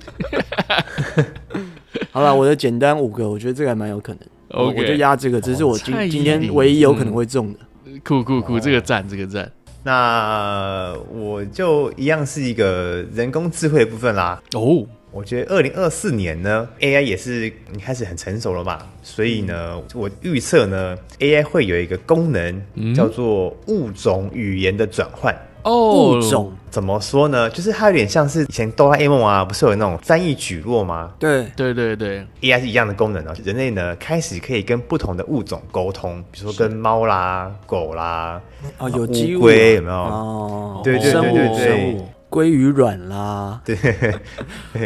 [2.12, 7.60] 好了，我的简单五个，我觉得这个还蛮有可能，OK，我就压这个，这是我今今天唯一有可能会中的，
[8.04, 9.52] 酷酷酷，这个赞，这个赞，
[9.84, 22.62] 那我就一样是一个人工智慧的部分啦，哦，我觉得二零二四年呢，AI 也是你开始很成熟了嘛，所以呢，我预测呢，AI 会有一个功能
[22.94, 25.36] 叫做物种语言的转换。
[25.66, 27.50] 物种怎么说呢？
[27.50, 31.12] 就是它有点像是以前哆啦 A 梦啊，不是有那种翻译举落吗？
[31.20, 33.34] 对对对对，AI 是一样的功能哦。
[33.44, 38.40] 人类呢，开始可以跟不同的物种沟通，比如说跟猫啦、狗啦，
[38.78, 39.96] 哦，有机乌龟有没有？
[39.96, 41.98] 哦，对对对对对，
[42.30, 43.76] 鲑鱼卵啦， 对，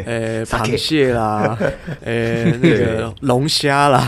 [0.05, 1.57] 呃， 螃蟹啦，
[2.03, 4.07] 呃，那个龙虾啦。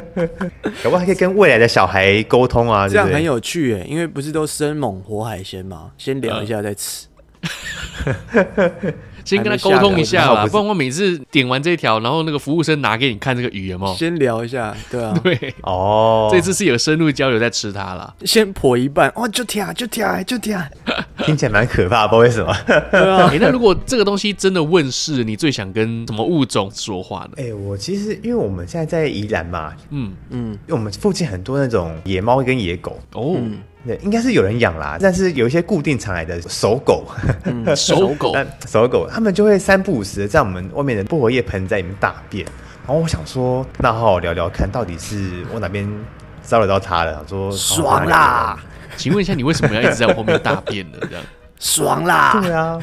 [0.82, 2.88] 可不还可以跟未来的小孩沟通啊？
[2.88, 5.90] 这样很有趣诶，因为不是都生猛活海鲜吗？
[5.98, 7.06] 先聊一下再吃，
[9.24, 10.46] 先跟他沟通一下吧。
[10.46, 13.94] 不然我每次点完这条，然后那个服务生拿给你看这个鱼有没有？
[13.94, 18.14] 先聊一下，对啊， 对哦，这次是有深入交流在吃它了。
[18.24, 20.60] 先破一半，哦，就跳，就跳，就跳，
[21.24, 22.54] 听起来蛮可怕，不知道为什么。
[22.90, 27.30] 对啊， 欸，那如果这个东西真的问世，你最想跟什么物种说话呢？
[27.36, 33.34] 哎，欸，我其实因为我们现在在宜兰嘛，嗯嗯，因为我们附近很多那种野猫跟野狗哦。
[33.38, 37.04] 嗯对，应该是有人养啦，但是有一些固定常来的守狗，
[37.44, 38.34] 嗯、守狗，
[38.66, 42.44] 守狗，他们就会三不五时在我们外面的薄荷叶盆栽里面大便。
[42.86, 45.88] 然后我想说，那好好聊聊看，到底是我哪边
[46.42, 47.24] 招惹到他了？
[47.28, 48.58] 说爽啦！
[48.96, 50.98] 请问一下，你为什么要一直在我后面大便呢？
[51.02, 51.24] 这样
[51.58, 52.40] 爽啦！
[52.40, 52.78] 对啊。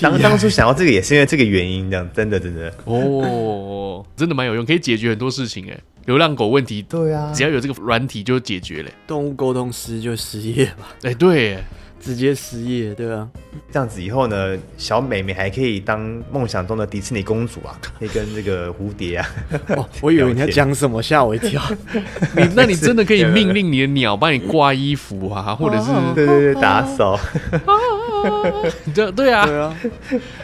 [0.00, 5.78] 当当初想要这个也是因为这个原因，这样真的真的哦，真的蛮有用，可以解决很多事情哎。
[6.06, 8.90] 流浪狗问题，对啊，只要有这个软体就解决了。
[9.08, 10.94] 动物沟通师就失业吧？
[11.02, 11.58] 哎，对，
[11.98, 13.28] 直接失业，对啊。
[13.72, 19.28] 这样子以后呢，小美美还可以当梦想中的迪士尼公主啊，可以跟这个蝴蝶啊。
[19.70, 21.60] 哦，我以为你要讲什么，吓我一跳。
[22.36, 27.18] 你，那你真的可以命令你的鸟帮你挂衣服啊，或者是对对对打扫。
[28.94, 29.76] 对对啊，对啊。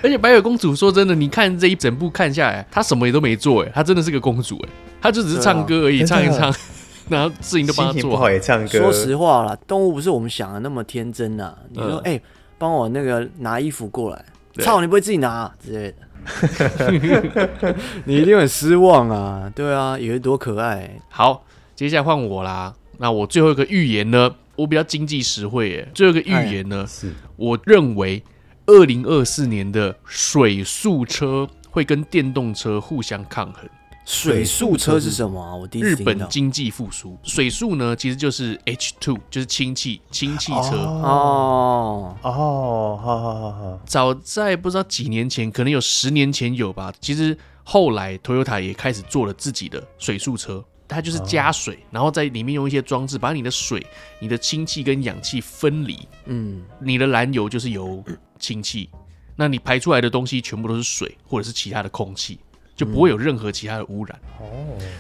[0.03, 4.69] 而且白雪公主说真的，你看这一整部看下来，她什么也都没做，哎，她真的是个公主，哎。
[5.01, 6.55] 她就只是唱歌而已，唱一唱，
[7.11, 8.11] 然后事情都帮他做。
[8.11, 8.79] 不好也唱歌。
[8.79, 11.53] 说实话啦，动物不是我们想的那么天真呐。
[11.71, 12.21] 你说，哎，
[12.57, 14.25] 帮我那个拿衣服过来，
[14.61, 15.93] 操，你不会自己拿之类
[17.59, 19.51] 的， 你一定很失望啊。
[19.55, 20.89] 对啊，以为多可爱。
[21.09, 22.73] 好，接下来换我啦。
[23.03, 28.23] 那我最后一个预言呢，我比较经济实惠，哎，最后一个预言呢，是我认为
[28.67, 33.69] 二零二四年的水速车会跟电动车互相抗衡。
[34.05, 35.53] 水速车是什么啊？
[35.53, 36.13] 我第一次听到。
[36.13, 40.77] 日本经济复苏，水速呢，其实就是 H two，就是氢气氢气车。
[40.77, 43.81] 哦哦，好好好好。
[43.85, 46.93] 早在不知道几年前，可能有十年前有吧。
[47.01, 53.85] 其实后来 Toyota 也开始做了自己的水速车，它就是加水，然后在里面用一些装置把你的水、
[54.21, 55.99] 你的氢气跟氧气分离。
[56.27, 58.05] 嗯，你的燃油就是由
[58.39, 58.89] 氢气，
[59.35, 62.39] 那你排出来的东西全部都是水或者是其他的空气。
[62.75, 64.47] 就不会有任何其他的污染哦。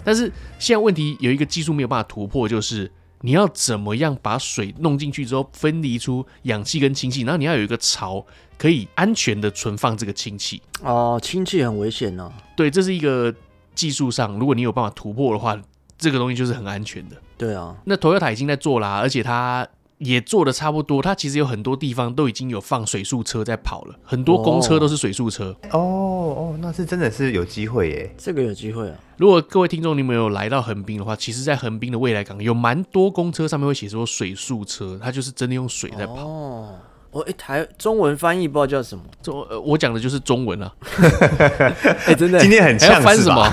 [0.05, 2.89] 但是现在问题有一个技术没有办法突破，就是
[3.23, 8.25] 你要怎么样把水弄进去之后分离出氧气跟氢气，然后你要有一个槽
[8.59, 11.19] 可以安全的存放这个氢气哦。
[11.21, 12.31] 氢气很危险呢。
[12.55, 13.35] 对，这是一个
[13.75, 15.59] 技术上，如果你有办法突破的话，
[16.03, 17.17] 这个东西就是很安全的。
[17.39, 19.67] 对啊，那 Toyota 已经在做啦，而且它
[19.99, 25.57] 也做的差不多，它其实有很多地方都已经有放水速车在跑了，很多公车都是水速车。
[25.71, 28.97] 哦哦，那是真的是有机会耶，这个有机会啊。
[29.17, 36.27] 如果各位听众你们有来到横滨的话，其实，在横滨的未来港有蛮多公车上面会写说水速车，它就是真的用水在跑。
[36.27, 36.75] 哦。
[37.13, 40.73] 我哎，台中文翻译不知道叫什么，中呃，我讲的就是中文啊。
[42.09, 43.47] 哎，真的，今天很呛，还要翻什么？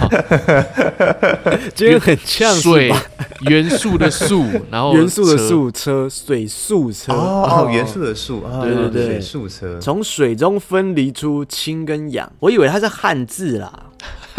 [1.75, 2.89] 今天很呛，水
[3.41, 7.11] 元素的素， 然后元素的素车，水素车。
[7.11, 13.87] 哦，元素的素，对对对，水素车，从水中分离出氢跟氧，我以为它是汉字啦。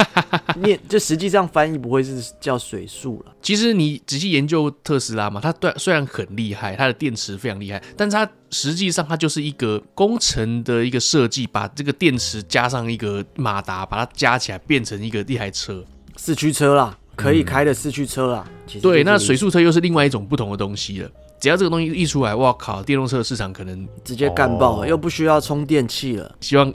[0.62, 3.32] 念就实际上翻译不会是叫水素了。
[3.42, 15.84] 其实你仔细研究特斯拉嘛，它对虽然很厉害，它的电池非常厉害，但是它实际上它就是一个工程的一个设计，把这个电池加上一个马达，把它加起来变成一个一台车，
[16.16, 18.44] 四驱车啦，可以开的四驱车啦。
[18.74, 21.10] 嗯、对，那水素车又是另外一种不同的东西了。
[21.40, 26.36] 只要这个东西一出来，哇靠，电动车市场可能直接干爆，哦、又不需要充电器了。
[26.40, 26.70] 希望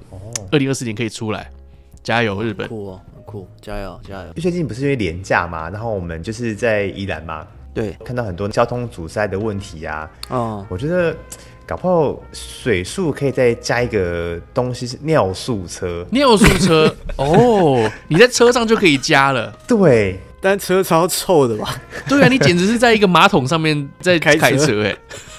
[0.51, 1.51] 二零二四年可以出来，
[2.01, 2.67] 加油日本！
[3.25, 4.33] 酷，加油加油！
[4.33, 10.31] 最近不是因为廉价嘛，然后我们就是在宜兰嘛，对，看到很多交通阻塞的问题呀、啊。
[10.31, 11.15] 嗯，我觉得
[11.65, 19.51] 搞不好水速可以再加一个东西是尿素车，尿素车 哦，你在车上就可以加了。
[19.67, 20.19] 对。
[20.41, 21.75] 但车超臭的吧？
[22.07, 24.97] 对啊，你简直是在一个马桶上面在开车哎、欸，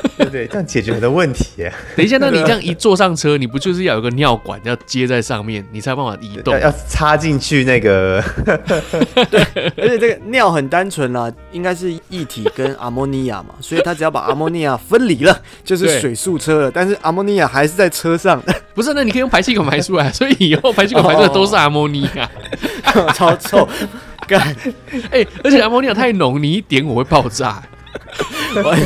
[0.17, 1.47] 对对，这样解决很多问题。
[1.97, 6.59] 等一下，那你这样一坐上车，你不就是要有个尿管要接在上面，你才有办法移动？
[6.59, 8.23] 要，插进去那个。
[9.31, 9.41] 对，
[9.77, 16.71] 而且这个尿很单纯啦，应该是液体跟阿莫尼亚嘛，所以他只要把阿莫尼亚分离了，就是水素车了。
[16.71, 18.43] 但是阿莫尼亚还是在车上，
[18.75, 18.93] 不是？
[18.95, 22.31] 那你可以用排气管排出来，所以以后排气管排出来都是阿莫尼亚，
[23.13, 23.69] 超臭。
[24.27, 24.41] 干，
[25.11, 27.63] 哎、欸，而且阿摩尼亚太浓，你一点我会爆炸。
[28.63, 28.77] 我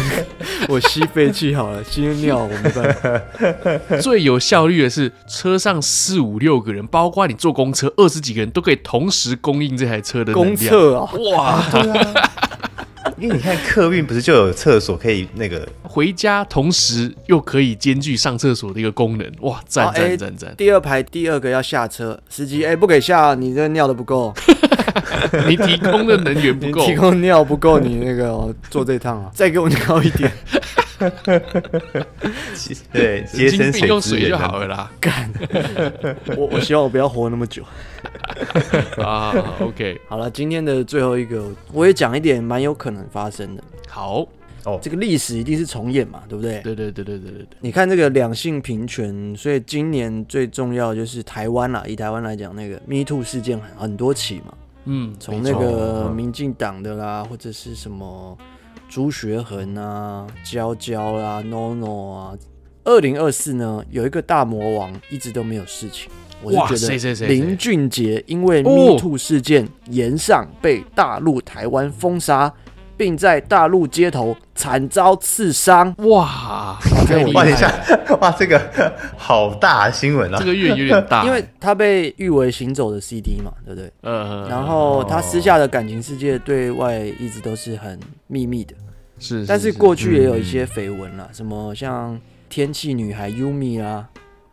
[0.68, 3.20] 我吸废气好了，吸尿我没办法。
[4.00, 11.12] 最有效率的是车上四五六个人，包括你坐公车二十几个人都可以同时供应这台车的公厕啊！
[11.32, 12.30] 哇，对啊。
[13.18, 20.54] 因为你看客运不是就有厕所可以那个回家，同时又可以兼具上厕所的一个功能，哇，赞赞赞赞！
[20.56, 24.32] 第二排第二个要下车，司机哎、欸、不给下，你这尿的不够，
[25.48, 30.30] 你提供的能源不够，提供尿不够，你那个、哦、坐这趟啊， 再给我尿一点。
[32.92, 34.92] 对，节省水用水就好了啦。
[35.00, 35.30] 干，
[36.36, 37.62] 我我希望我不要活那么久。
[38.98, 43.64] 啊，OK，好了，今天的最后一个，我也讲一点蛮有可能发生的。
[43.88, 44.26] 好，
[44.64, 46.60] 哦，这个历史一定是重演嘛，对不对？
[46.60, 47.46] 对对对对对对。
[47.60, 51.82] 你看这个两性平权，所以今年最重要就是台湾啦。
[51.86, 54.52] 以台湾来讲，那个 Me Too 事件很很多起嘛。
[54.84, 58.36] 嗯，从那个民进党的啦，或者是什么。
[58.92, 62.36] 朱学恒啊，娇娇啦，NONO 啊，
[62.82, 66.10] 二零二四呢，有一个大魔王一直都没有事情。
[66.42, 72.52] 我是觉得林俊杰因为 Me Too 事件延上，被大陆台湾封杀，
[73.00, 75.94] 并在大陆街头惨遭刺伤。
[76.00, 76.78] 哇！
[76.78, 77.72] 哇，等一下，
[78.20, 78.60] 哇，这个
[79.16, 80.36] 好大新闻啊！
[80.38, 83.90] 这个月有点大， 因为他被誉为行走的 CD 嘛，对不对？
[84.02, 84.46] 嗯。
[84.50, 88.74] 然后他私下的感情世界对外一直都是很秘密的。
[89.18, 94.06] 是，但是过去也有一些绯闻啦，什么像天气女孩 Yumi 啊，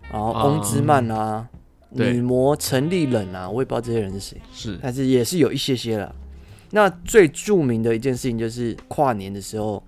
[0.10, 1.46] 然后翁之曼啊，
[1.90, 4.42] 女魔陈立冷啊，我也不知道这些人是谁。
[4.54, 6.10] 是，但是也是有一些些啦。
[6.72, 9.82] 那最著名的一件事情就是跨年的时候，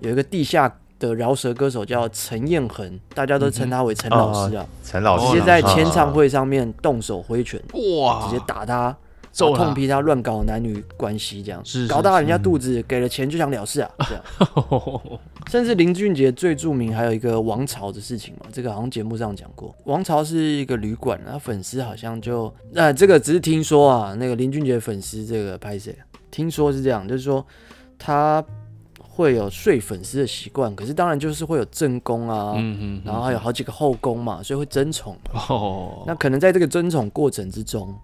[0.00, 4.66] 有一个地下的饶舌歌手叫陈彦恒，大家都称他为陈老师啊。
[4.82, 7.60] 陈老师直接在签唱会上面动手挥拳，
[8.00, 8.96] 哇，直接打他。
[9.36, 14.22] 痛批他乱搞男女关系，这样是搞大人家肚子，给了钱就想了事啊， 这样。
[15.50, 19.74] 甚至林俊杰最著名还有一个王朝的事情嘛，这个好像节目上讲过。
[19.86, 25.92] 王朝是一个旅馆，他粉丝好像就那这个只是听说啊，那个林俊杰粉丝这个拍谁？
[26.34, 27.46] 听说是这样，就是说
[27.96, 28.44] 他
[28.98, 32.54] 会有睡粉丝的习惯，可是当然就是会有正宫啊，
[33.04, 35.16] 然后还有好几个后宫嘛，所以会争宠。
[36.06, 37.94] 那可能在这个争宠过程之中。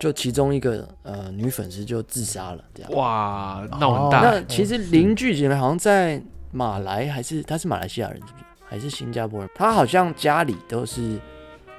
[0.00, 4.22] 就其中一个呃女粉丝就自杀了，这样哇，闹很大。
[4.22, 6.18] 那其实林俊杰好像在
[6.50, 8.44] 马来还是他是马来西亚人是不是？
[8.64, 9.50] 还是新加坡人？
[9.54, 11.20] 他好像家里都是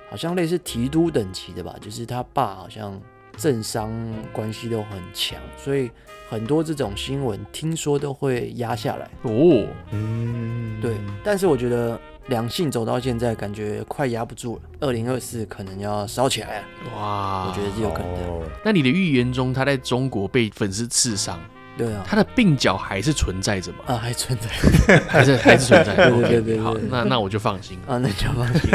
[0.08, 2.94] 好像类似提督等级的吧，就是他爸好像
[3.38, 3.92] 政商
[4.32, 5.90] 关系都很强，所以
[6.30, 9.66] 很多这种新闻听说都会压下来哦。
[9.92, 10.96] 嗯，对。
[11.24, 12.00] 但是我觉得。
[12.28, 14.62] 两性走到现在，感觉快压不住了。
[14.80, 16.66] 二零二四可能要烧起来了。
[16.96, 18.48] 哇，我觉得是有可能的。
[18.64, 21.40] 那你的预言中，他在中国被粉丝刺伤，
[21.76, 23.80] 对啊，他的鬓角还是存在着吗？
[23.88, 24.48] 啊，还存在，
[25.10, 25.96] 还是还是存在。
[25.96, 28.70] 对对对对，好，那那我就放心啊，那就放心。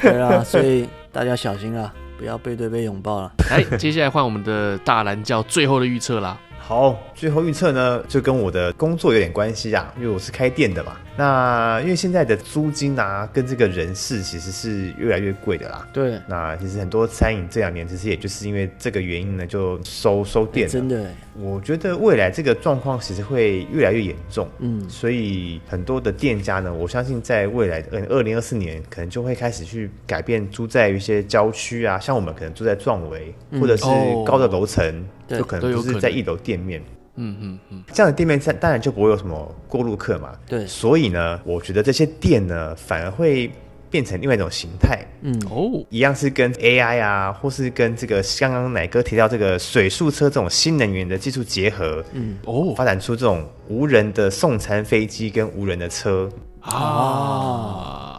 [0.00, 3.32] 对啊，所以大家小心啊，不要背对背拥抱了。
[3.50, 6.38] 来， 接下来换我们的大蓝教最后的预测啦。
[6.58, 10.96] 好，最后预测呢，就跟我的工作有点关系啊，因为我是开店的嘛。
[11.16, 15.86] 那因为现在的租金啊，跟这个人事其实是越来越贵的啦。
[15.92, 16.18] 对。
[16.26, 20.72] 那其实很多餐饮这两年，其实也就是因为这个原因呢，就收收店了。
[20.72, 21.10] 真的。
[21.36, 24.48] 我觉得未来这个状况其实会越来越严重。
[24.58, 24.88] 嗯。
[24.88, 33.84] 所以很多的店家呢，我相信在未来二二零二四年，可能就会开始去改变租在一些郊区啊，像我们可能住在壮围，嗯、或者是
[34.26, 34.84] 高的楼层。
[35.00, 36.82] 哦就可能就是在一楼店面，
[37.16, 40.32] 嗯嗯嗯，这样的店面当当然就不会有什么过路客嘛。
[40.46, 43.50] 对，所以呢，我觉得这些店呢，反而会
[43.88, 44.98] 变成另外一种形态。
[45.22, 45.40] 嗯。
[45.48, 52.36] 哦，一样是跟 AI 啊，或是跟这个刚刚奶哥提到这个水速车这种新能源的技术结合，嗯。
[52.44, 56.28] 哦，发展出这种无人的送餐飞机跟无人的车。
[56.60, 58.13] 啊。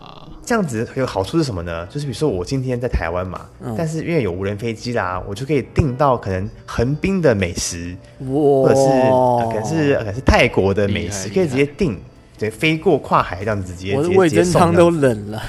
[0.46, 1.88] 这样子有好处是什么呢？
[1.88, 7.98] 就是比如说我今天在台湾嘛，嗯、但是因为有无人飞机啦，我就可以订到可能横滨的美食，
[8.32, 8.82] 或者是
[9.48, 12.00] 可能是可能是泰国的美食，可以直接订，
[12.38, 13.96] 对，飞过跨海这样子直接。
[13.96, 15.42] 我的味噌汤都冷了，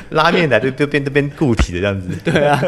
[0.08, 2.08] 拉面来就就变都变固体的这样子。
[2.24, 2.62] 对啊，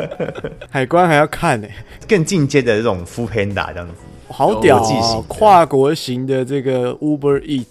[0.69, 1.75] 海关还要看呢、欸，
[2.07, 3.95] 更进阶的这种 foodpanda 这样子，
[4.29, 5.25] 好屌啊、哦！
[5.27, 7.65] 跨国型的这个 Uber Eat。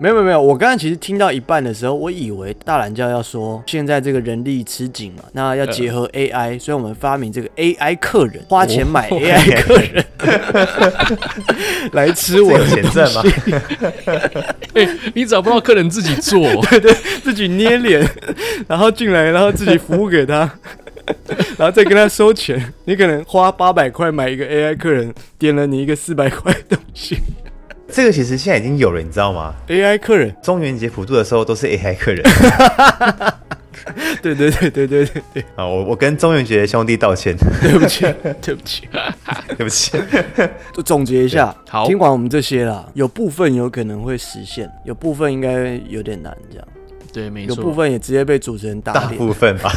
[0.00, 13.32] 没有没有没有，我刚刚其实听到一半的时候，我以为大懒教要说现在这个人力吃紧嘛，那要结合 AI，、呃、所以我们发明这个 AI 客人，花钱买 AI 客人、哦、 来吃我的东西。
[14.74, 16.92] 哎、欸，你找不到客人自己做，对对，
[17.22, 18.08] 自己捏脸，
[18.68, 20.48] 然后进来，然后自己服务给他，
[21.56, 22.72] 然后再跟他收钱。
[22.84, 27.18] 你可能花八百块买一个 AI 客人，点了你一个四百块的东西。
[27.90, 32.22] 这个其实现在已经有了，你知道吗？AI 客人，中元节普渡的时候都是 AI 客人。
[34.20, 35.64] 对对对对对对对啊！
[35.64, 38.04] 我我跟中元节兄弟道歉，对不起，
[38.42, 38.82] 对不起，
[39.56, 39.92] 对不起。
[40.74, 46.68] 就 总结一下，好，听完我们这些啦，有部分有可能会实现，有部分应该有点难，这样。
[47.10, 47.56] 对，没错。
[47.56, 49.10] 有部分也直接被主持人打脸。
[49.12, 49.72] 大部分吧，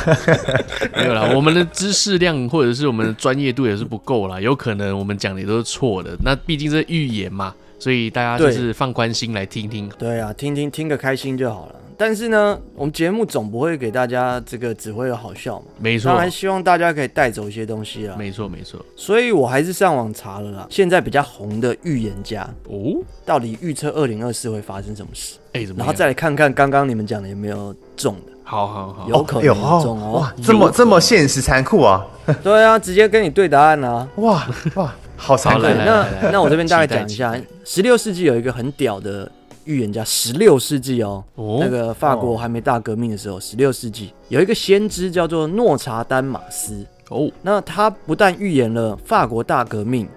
[0.97, 6.17] 没有啦，我们的知识量或者是我们的专业度也是不够啦，有可能我们讲的也都是错的。
[6.25, 7.53] 那毕竟是预言嘛。
[7.81, 11.75] 所以大家就是放宽心来听听，对啊，听听听个开心就好了。
[11.97, 16.09] 但是呢，我们节目总不会给大家这个只会有好笑嘛，没错。
[16.11, 18.79] 当然希望大家可以带走一些东西啊，没错没错。
[18.95, 25.37] 所以我还是上网查了啦，现在比较红的预言家哦，到底预测二零二四会发生什么事？
[25.53, 25.79] 哎，怎么？
[25.79, 28.31] 然后再来看看刚刚你们讲的有没有中的？
[28.43, 32.05] 好好好，有可能有中哦，哇，这么这么现实残酷啊！
[32.43, 34.07] 对啊，直接跟你对答案啊！
[34.17, 34.93] 哇哇。
[35.23, 35.77] 好残忍！
[35.85, 39.31] 那那我这边大概讲一下，十六世纪有一个很屌的
[39.65, 50.09] 预言家，十六世纪哦，哦，那个法国还没大革命的时候，十六世纪有一个先知叫做诺查丹马斯哦，那他不但预言了法国大革命，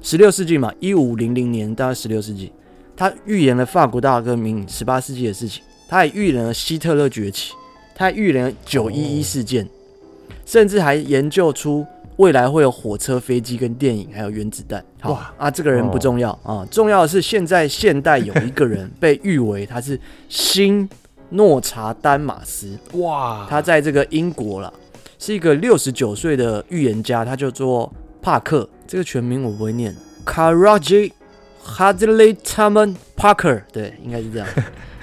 [0.00, 2.52] 十六世纪嘛，一五零零年大概十六世纪，
[2.96, 7.52] 他预言了法国大革命十八世纪的事情，他也预言了希特勒崛起，
[7.96, 9.68] 他还预言了九一一事件，哦，
[10.46, 11.84] 甚至还研究出。
[12.16, 14.82] 未来会有火车、飞机跟电影，还有原子弹。
[15.00, 20.88] 好哇啊，这个人不重要、哦、啊，重要的是现在现代有一个人被誉为他是新
[21.30, 22.78] 诺查丹马斯。
[22.94, 24.72] 哇，他在这个英国了，
[25.18, 27.92] 是一个六十九岁的预言家，他叫做
[28.22, 28.68] 帕克。
[28.86, 29.94] 这个全名我不会念
[30.24, 31.12] ，Karaji
[31.66, 34.48] Hadley Taman Parker，对，应该是这样。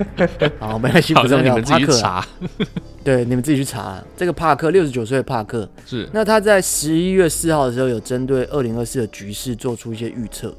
[0.59, 2.26] 好，没关系，不重要，帕克查。
[3.03, 4.01] 对，你们自己去查。
[4.16, 10.55] 这个帕克，六十九岁的帕克，是那他在十一月四号的时候，有针对二零二四的局势做出一些预测。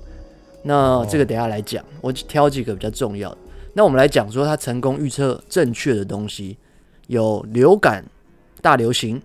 [0.63, 3.39] 那这个等下来讲，我挑几个比较重要的。
[3.73, 6.57] 那我们来讲说他成功预测正确的东西，
[7.09, 8.05] 有流感
[8.63, 9.21] 大流行，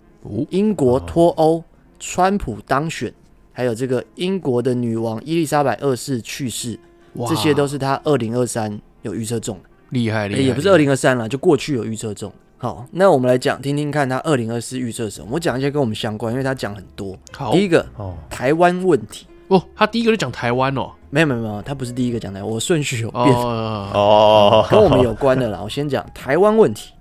[0.49, 1.63] 英国脱欧，
[1.99, 3.13] 川普当选，
[3.59, 6.79] 还有这个英国的女王伊丽莎白二世去世，
[7.27, 9.63] 这些都是他二零二三有预测中的。
[9.89, 12.31] 厉害厉害，也不是二零二三了，就过去有预测中。
[12.57, 15.27] 好，那我们来讲，听听看他二零二四预测什么。
[15.31, 17.13] 我讲一些跟我们相关，因为他讲很多。
[17.33, 25.59] 好，第一个哦，台湾问题哦，他第一个就讲台湾哦，没有没有没有，他不是第一个讲台湾，我顺序有变哦，哦，跟我们有关的啦。
[25.61, 26.93] 我先讲台湾问题，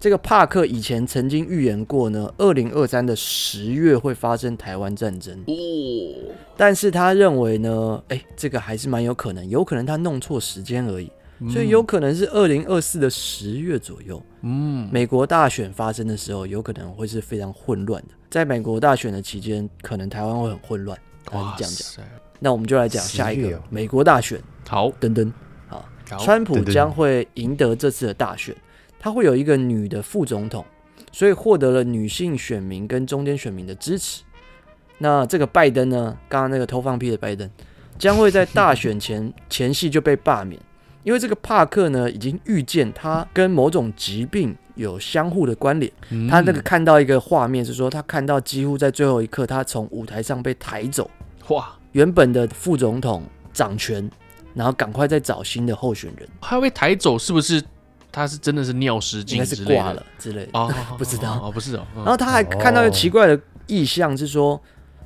[0.00, 5.54] 这个帕克以前曾经预言过呢，二零二三的十月会发生台湾战争哦，
[6.56, 11.10] 但是他认为呢，哎，这个还是蛮有可能，有可能他弄错时间而已。
[11.52, 14.20] 所以有可能是二零二四的十月左右。
[14.42, 18.08] 嗯，美国大选发生的时候，有可能会是非常混乱的。
[18.28, 20.98] 在美国大选的期间，可能台湾会很混乱。
[21.30, 22.04] 哇，这样讲。
[22.40, 24.40] 那我们就来讲下一个美国大选。
[24.68, 25.32] 好，等等，
[25.68, 25.88] 好，
[26.18, 28.52] 川普将会赢得这次的大选，
[28.98, 30.64] 他会有一个女的副总统，
[31.12, 34.22] 所以获得了女性选民跟中间选民的支持。
[34.98, 36.16] 那这个拜登呢？
[36.28, 37.48] 刚刚那个偷放屁的拜登，
[37.98, 40.60] 将会在大选前前夕就被罢免，
[41.04, 45.92] 因为这个帕克呢已经预见他跟某种疾病有相互的关联。
[46.28, 51.08] 他那个看到一个画面是说，他看到几乎在最后一刻，他从舞台上被抬走。
[51.48, 51.72] 哇！
[51.92, 53.22] 原本的副总统
[53.52, 54.10] 掌权，
[54.52, 56.28] 然后赶快再找新的候选人。
[56.40, 57.62] 他被抬走是不是？
[58.18, 61.86] 他是真的是尿失禁，应该是挂了之类的 哦，不知道哦，不是哦。
[61.96, 64.60] 然后他还看到一个奇怪的意象，是说。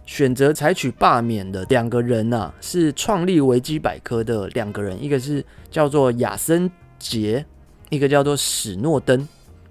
[0.05, 7.47] 选择采取罢免的两个人呐、啊，是创立维基百科的两个人，一个是叫做亚森杰，
[7.89, 9.27] 一个叫做史诺登。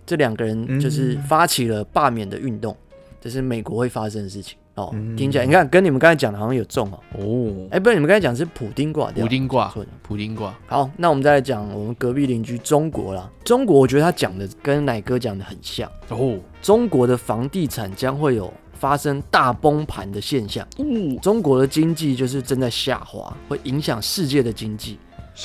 [0.05, 2.75] 这两个人就是发起了罢免的运动，
[3.19, 4.95] 这是美国会发生的事情哦。
[5.17, 6.99] 听起来你看跟你们刚才讲的好像有中哦。
[7.17, 10.53] 哦，哎，不是，你们刚才讲是普丁挂掉，普丁挂，普丁挂。
[10.67, 13.29] 好，那我们再来讲我们隔壁邻居中国啦。
[13.43, 16.37] 中国，我觉得他讲的跟奶哥讲的很像哦。
[16.61, 18.51] 中国的房地产将会有。
[18.81, 24.97] 发生大崩盘的现象，嗯，中国的经济就是正在下滑，会影响世界的经济。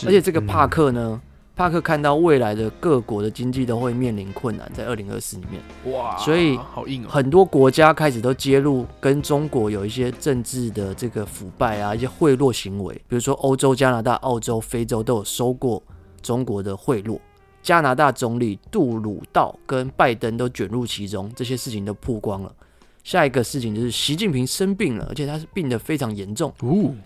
[0.07, 1.26] 而且这个帕克呢，嗯、
[1.57, 15.83] 帕克看到未来的各国的经济都会面临困难，在二零二四里面，哇，所以好硬，很多国家开始都揭露跟中国有一些政治的这个腐败啊，一些贿赂行为，比如说欧洲、加拿大、澳洲、非洲都有收过
[16.21, 17.19] 中国的贿赂，
[17.63, 22.55] 加拿大总理杜鲁道跟拜登都卷入其中，这些事情都曝光了。
[23.03, 26.53] 下一个事情就是习近平生病了，而且他是病得非常严重，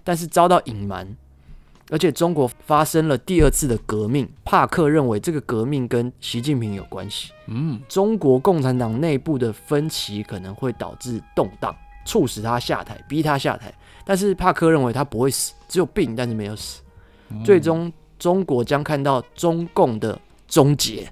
[0.03, 1.07] 但是遭到隐瞒，
[1.91, 4.29] 而且中国发生了第二次的革命。
[4.45, 7.33] 帕克认为这个革命跟习近平有关系。
[7.47, 11.75] 嗯，中国共产党内部的分歧可能会导致动荡，
[12.05, 13.73] 促使他下台，逼他下台。
[14.05, 16.81] 但是帕克认为他不会死，只有病，但是没有死。
[17.45, 20.19] 最终，中国将看到中共的
[20.49, 21.09] 终结，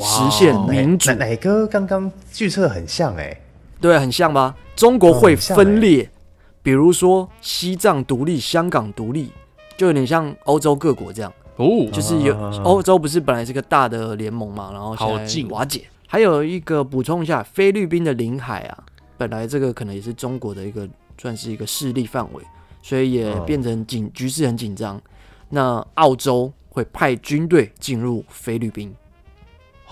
[0.00, 1.12] 实现民主。
[1.12, 2.10] 哪个刚刚
[2.40, 3.40] 预测很像哎？
[3.80, 4.56] 对，很像吧？
[4.74, 6.10] 中国会分裂，欸、
[6.62, 9.30] 比如说西藏独立、香港独立，
[9.76, 11.32] 就有点像欧洲各国这样。
[11.56, 14.96] 哦，就是有欧洲不是本来是个大的联盟嘛，然后
[15.26, 15.84] 现在瓦解。
[16.06, 18.84] 还有一个补充一下，菲律宾的领海啊，
[19.16, 22.42] 本来这个可能也是中国的一个算是一个势力范围，
[22.82, 25.00] 所以也变成紧局势很紧张。
[25.50, 28.94] 那澳洲会派军队进入菲律宾。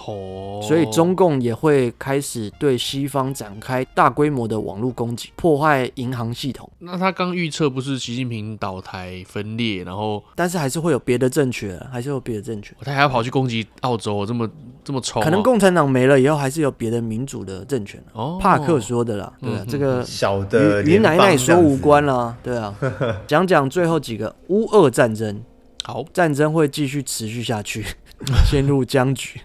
[0.04, 6.68] 哦，所以中共也会开始对西方展开大规模的网络攻击，破坏银行系统。
[6.80, 12.76] 那他刚预测不是习近平倒台分裂，然后但是还是会有别的政权，还是有别的政权。
[12.80, 14.48] 他还要跑去攻击澳洲，这么
[14.82, 15.20] 这么丑。
[15.20, 18.02] 可能共产党没了以后，还是有别的民主的政权。
[18.12, 22.74] 哦，帕克说的啦，对啊，这个小的与奶奶说无关啦，对啊。
[23.28, 25.42] 讲讲最后几个，乌俄战争，
[25.84, 27.84] 好，战争会继续持续下去，
[28.44, 29.40] 陷入僵局。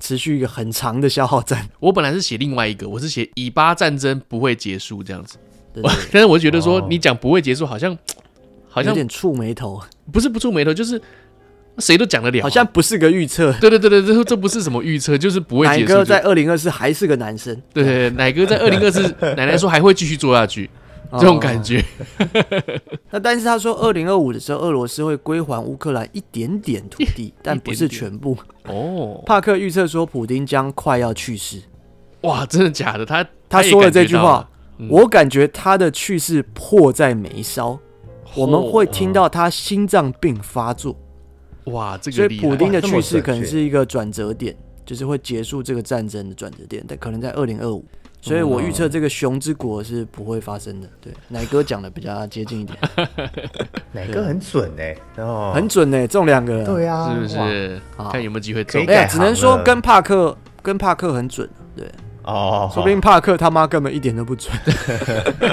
[0.00, 1.68] 持续一个很长的消耗战。
[1.80, 5.36] 我本来是写另外一个，我是写以巴战争不会结束这样子。
[5.72, 7.96] 对对对， 但是我觉得说你讲不会结束，好像
[8.68, 9.80] 好像有点触眉头。
[10.12, 11.00] 不是不触眉头，就是
[11.78, 13.52] 谁都讲得了，好像不是个预测。
[13.60, 15.80] 对对对对，这这不是什么预测，就是不会结束。
[15.80, 17.54] 奶哥在二零二四还是个男生。
[17.74, 19.02] 对对对，奶哥在二零二四，
[19.36, 20.70] 奶奶说还会继续做下去。
[21.12, 21.82] 这种感觉，
[23.10, 28.36] 那但是他说，二零二五的时候，俄罗斯会归还乌克兰一点点土地，但不是全部。
[28.64, 31.62] 哦，帕克预测说，普丁将快要去世。
[32.22, 33.06] 哇，真的假的？
[33.06, 34.46] 他他说了这句话，
[34.90, 37.78] 我感觉他的去世迫在眉梢，
[38.34, 40.94] 我们会听到他心脏病发作。
[41.64, 44.54] 哇，这个所以普丁的去世可能是一个转折点，
[44.84, 47.82] 就是会结束这个战争的转折点，但可能在二零二五。
[48.20, 50.88] 所以我预测这个熊之国是不会发生的。
[51.00, 52.78] 对，奶哥讲的比较接近一点，
[53.92, 57.80] 奶哥很准哎，哦，很准哎，中两个，对啊，是不是？
[58.10, 58.84] 看有没有机会中。
[58.86, 61.88] 哎，只能说跟帕克跟帕克很准，对，
[62.24, 64.52] 哦，说不定帕克他妈根本一点都不准。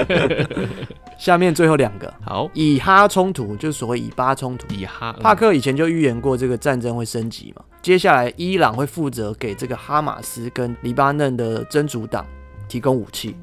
[1.16, 4.66] 下面最后两个，好，以哈冲突就是所谓以巴冲突。
[4.74, 7.62] 以哈，帕克以前就预言过这个战争会升级嘛。
[7.80, 12.26] 接下来伊朗会负责给这个哈马斯跟黎巴嫩的真主党。
[12.68, 13.36] 提供武器，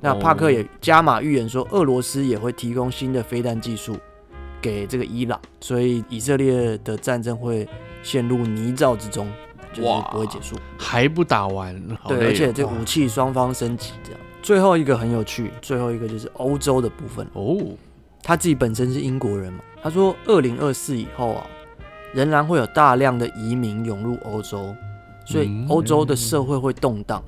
[0.00, 3.96] 那帕克也加码预言说，俄罗斯也会提供新的飞弹技术
[4.60, 7.68] 给这个伊朗，所以以色列的战争会
[8.02, 9.30] 陷入泥沼之中，
[9.72, 11.80] 就是不会结束，还不打完。
[12.06, 14.20] 对，而且这武器双方升级这样。
[14.42, 17.58] 最后一个很有趣，最后一个就是欧洲的部分哦，
[18.22, 21.46] 他自己本身是英国人嘛，他说二零二四以后啊，
[22.14, 24.74] 仍然会有大量的移民涌入欧洲，
[25.26, 27.22] 所以欧洲的社会会动荡。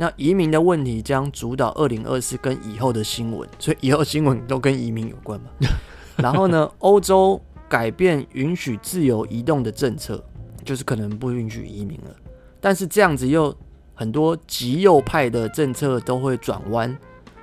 [0.00, 5.50] 那移民的问题将主导二零二四跟以后的新闻， 所以以后新闻都跟移民有关嘛。
[6.16, 7.38] 然后呢，欧洲
[7.68, 10.24] 改变允许自由移动的政策，
[10.64, 12.16] 就是可能不允许移民了。
[12.62, 13.54] 但是这样子又
[13.92, 16.96] 很多极右派的政策都会转弯，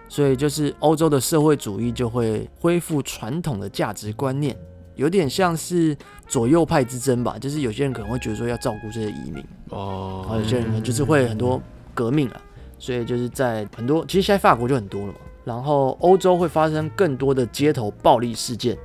[0.10, 4.58] 所以就是欧洲的社会主义就会恢复传统的价值观念，
[4.96, 5.96] 有点像是
[6.28, 7.38] 左右派之争吧。
[7.38, 11.62] 就是有些人可能会觉得说要照顾这些移民哦，然后有些人就是会很多
[11.94, 12.42] 革命啊。
[12.80, 15.20] 所以就是在很多，其实现在法国就很多了嘛。
[15.44, 18.78] 然后欧洲会发生更多的街头暴力事件。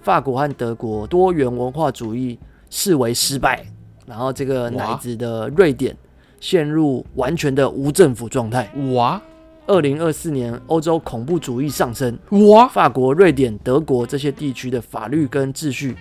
[0.00, 2.38] 法国和德国多元文化主义
[2.70, 3.62] 视为失败，
[4.06, 5.94] 然后这个奶子的瑞典
[6.40, 8.70] 陷入完全的无政府状态。
[8.94, 9.20] 哇！
[9.66, 12.18] 二零二四年欧洲恐怖主义上升。
[12.48, 12.66] 哇！
[12.66, 15.94] 法国、瑞典、德国这些地区的法律跟秩序。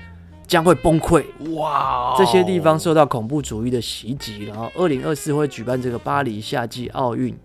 [0.48, 1.24] 将会崩溃
[1.56, 2.16] 哇！
[2.18, 7.36] 这些地方受到恐怖主义的袭击，然后二零二四会举办这个巴黎夏季奥运，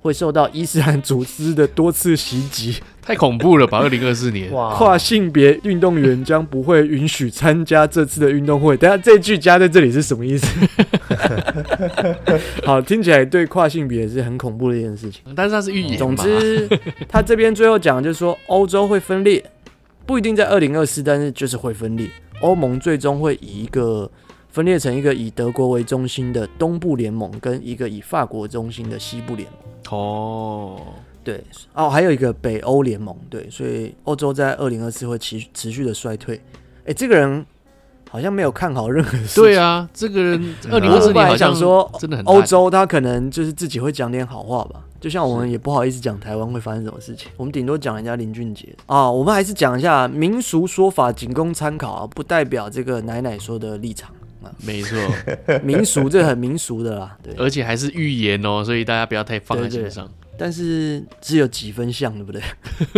[0.00, 3.78] 会受到伊斯兰组织的多次袭击，太恐怖了吧！
[3.78, 4.74] 二零二四年， 哇！
[4.74, 8.76] 跨性别运动员将不会允许参加这次的运动会。
[8.76, 10.46] 等下这句加在这里是什么意思？
[12.66, 15.96] 好，听起来对跨性别是很恐怖的一件事情，但是它是预言。
[15.96, 16.68] 总之，
[17.08, 19.42] 他这边最后讲的就是说欧洲会分裂，
[20.04, 22.08] 不一定在二零二四，但是就是会分裂。
[22.42, 24.10] 欧盟最终会以一个
[24.50, 29.98] 分裂成一个以德国为中心的东部联盟，跟一个以法国中心的西部联盟。
[29.98, 30.78] 哦，
[31.24, 33.16] 对，哦，还有一个北欧联盟。
[33.30, 36.40] 对，所以欧洲在二零二四会持持续的衰退。
[36.84, 37.46] 哎，这个人
[38.12, 39.42] 好像没有看好任何事情。
[39.42, 44.82] 对啊，这个人 二零二四年好像说真的很欧洲，他可能就是自己会讲点好话吧。
[45.00, 49.10] 就像我们也不好意思讲台湾会发生什么事情，我们顶多讲人家林俊杰啊。
[49.10, 54.10] 我们还是讲一下民俗说法，仅供参考啊，不代表这个奶奶说的立场
[54.42, 54.52] 啊。
[54.62, 54.98] 没错，
[55.64, 60.06] 民俗这很民俗的啦，对，而且还是预言哦，所以大家不要太放在心上。
[60.38, 62.42] 但是只有几分像，对不对？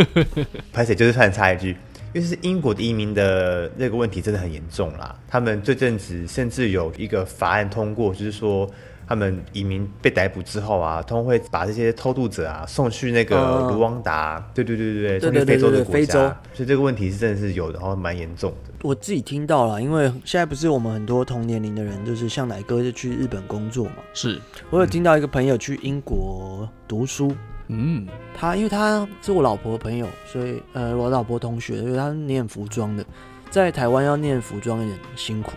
[0.72, 1.76] 拍谁就是突然插一句，
[2.14, 5.14] 因为是英国的移民的那个问题真的很严重啦。
[5.28, 8.66] 他们这阵子甚至有一个法案通过，就是说。
[9.06, 16.40] 他们移民被逮捕之后啊，他们会把这些偷渡者啊送去那个卢旺达，对对对对对，送去非洲的国家。
[16.54, 18.72] 所以这个问题是真的是有的，然后蛮严重的。
[18.80, 23.96] 我自己听到了，因为现在不是我们很多同年龄的人，就是像奶哥就去日本工作嘛。
[24.14, 24.40] 是，
[24.70, 27.30] 我有听到一个朋友去英国读书，
[27.76, 33.04] 嗯，他因为他是我老婆的朋友，所以呃，我老婆同学，所以他念服装的，
[33.50, 35.52] 在台湾要念服装有点辛苦，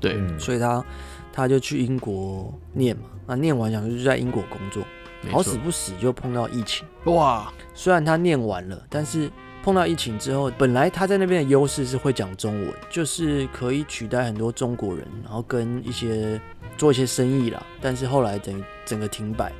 [0.00, 0.84] 对，所以他。
[1.32, 4.82] 他就去英国念嘛，那念完想就在英国工作，
[5.30, 6.84] 好死不死就碰到疫情。
[7.04, 7.50] 哇！
[7.72, 9.30] 虽然他念完了，但是
[9.62, 16.38] 碰到疫情之后，本来他在那边的优势是会讲中文，就是可以取代很多中国人，然后跟一些
[16.76, 17.64] 做一些生意啦。
[17.80, 19.52] 但是后来等于整个停摆。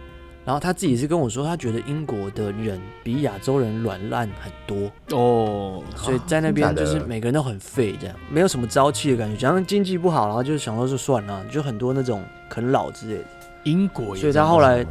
[0.51, 9.37] 然后他自己是跟我说，他觉得英国的人比亚洲人软烂很多哦，所以在那边就是每个人都很废，这样没有什么朝气的感觉。
[9.37, 13.25] 假如经济不好，然后就想说就算了，就很多那种啃老之类的。
[13.63, 14.85] 英国，所以他后来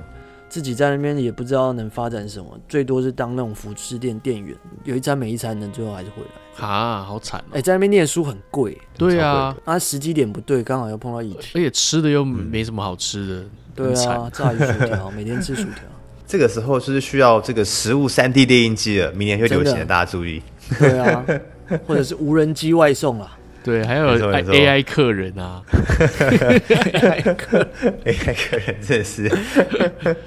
[0.47, 4.55] 自己在那边也不知道能发展什么，最多是当那种服饰店店员，
[4.85, 6.29] 有一餐没一餐的，最后还是回来。
[6.55, 7.43] 哈，好惨！
[7.51, 8.77] 哎，在那边念书很贵。
[8.97, 13.45] 对啊，啊，时机点不对，刚好又碰到疫情，而且吃的又没什么好吃的。
[13.79, 15.83] 对啊，炸鱼薯条， 每天吃薯条。
[16.27, 20.41] 这个时候就是需要这个食物三 D 列印机了，明年会流行的，大家注意。
[20.77, 21.25] 对啊，
[21.87, 23.35] 或者是无人机外送啊。
[23.63, 25.61] 对，还有 AI 客人啊。
[25.69, 27.67] AI 客
[28.05, 29.29] AI 客人真的是。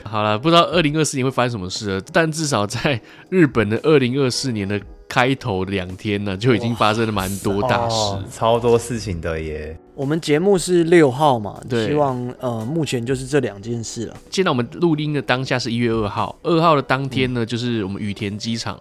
[0.03, 3.01] 好了，不知道二零二四年会发生什么事了，但至少在
[3.31, 9.77] 日本的二零二四年的开头两天呢，就已经发生了蛮多大事，哦，超多事情的耶。
[9.95, 14.17] 我们节目是六号嘛，对，希望呃，目前就是这两件事了。
[14.31, 18.81] 现在我们录音的当下是一月二号，二号的当天呢，嗯、就是我们羽田机场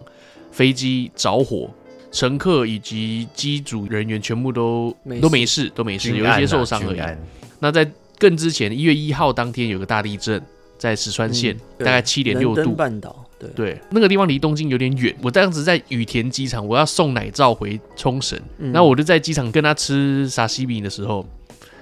[0.51, 1.70] 飞机着火，
[2.12, 7.01] 乘客以及机组人员全部都没都没事，都没事，有一些受伤而已。
[7.59, 10.41] 那在更之前，一月一号当天有个大地震，
[10.78, 12.72] 在石川县，嗯、大概七点六度。
[12.72, 13.26] 半岛。
[13.49, 15.15] 对，那个地方离东京有点远。
[15.21, 21.25] 我当时在羽田机场，我要送奶罩回冲绳，然后我就在机场跟他吃沙西米的时候，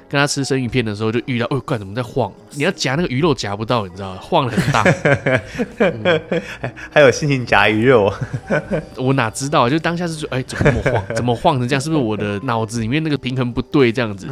[0.09, 2.31] 跟他吃生鱼片的时候，就遇到，哦，怪怎么在晃？
[2.53, 4.19] 你要夹那个鱼肉夹不到，你知道吗？
[4.21, 4.83] 晃的很大。
[5.79, 6.41] 嗯、
[6.89, 8.11] 还有心情夹鱼肉，
[8.97, 9.69] 我哪知道？
[9.69, 11.15] 就当下是说，哎，怎么那么晃？
[11.15, 11.81] 怎么晃成这样？
[11.81, 13.91] 是不是我的脑子里面那个平衡不对？
[13.91, 14.25] 这样子，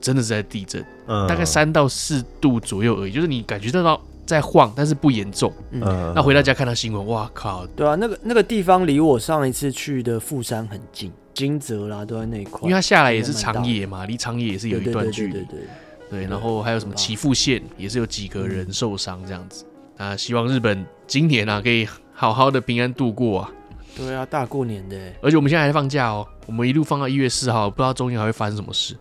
[0.00, 0.82] 真的是在地震，
[1.28, 4.00] 大概三到四度左右而已，就是你感觉得到。
[4.28, 5.50] 在晃，但是不严重。
[5.70, 7.66] 嗯，那回到家看到新闻，哇靠！
[7.68, 12.60] 对啊，那个那个地方离我上一次去的富山很近金泽啦，都在那一块。
[12.60, 15.32] 因为它下来也是长野嘛，离长野也是有一段距离。
[15.32, 15.66] 对对对，对，
[16.10, 19.64] 对，对，然后还有什么岐阜县也是有几个人受伤这样子。
[19.96, 23.50] 啊，希望日本今年啊可以好好的平安度过啊。
[23.96, 28.96] 对啊，大过年的，而且我们现在还在放假哦，我们一路放到一月四号，不知道中间还会发生什么事。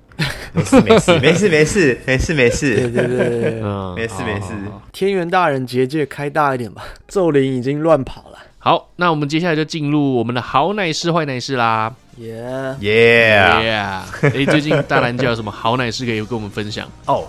[0.53, 4.47] 没事没事 没事没事没事没事，对对对对，嗯， 没事没事。
[4.91, 8.39] 天元大人结界开大一点吧， 咒灵已经乱跑了。
[8.57, 11.93] 好，那我们接下来就进入我们的好奶事坏奶事啦。
[12.17, 13.77] 耶耶耶！
[14.23, 16.89] 哎，最近大蓝教有什么好奶事可以跟我们分享？
[17.05, 17.25] 哦，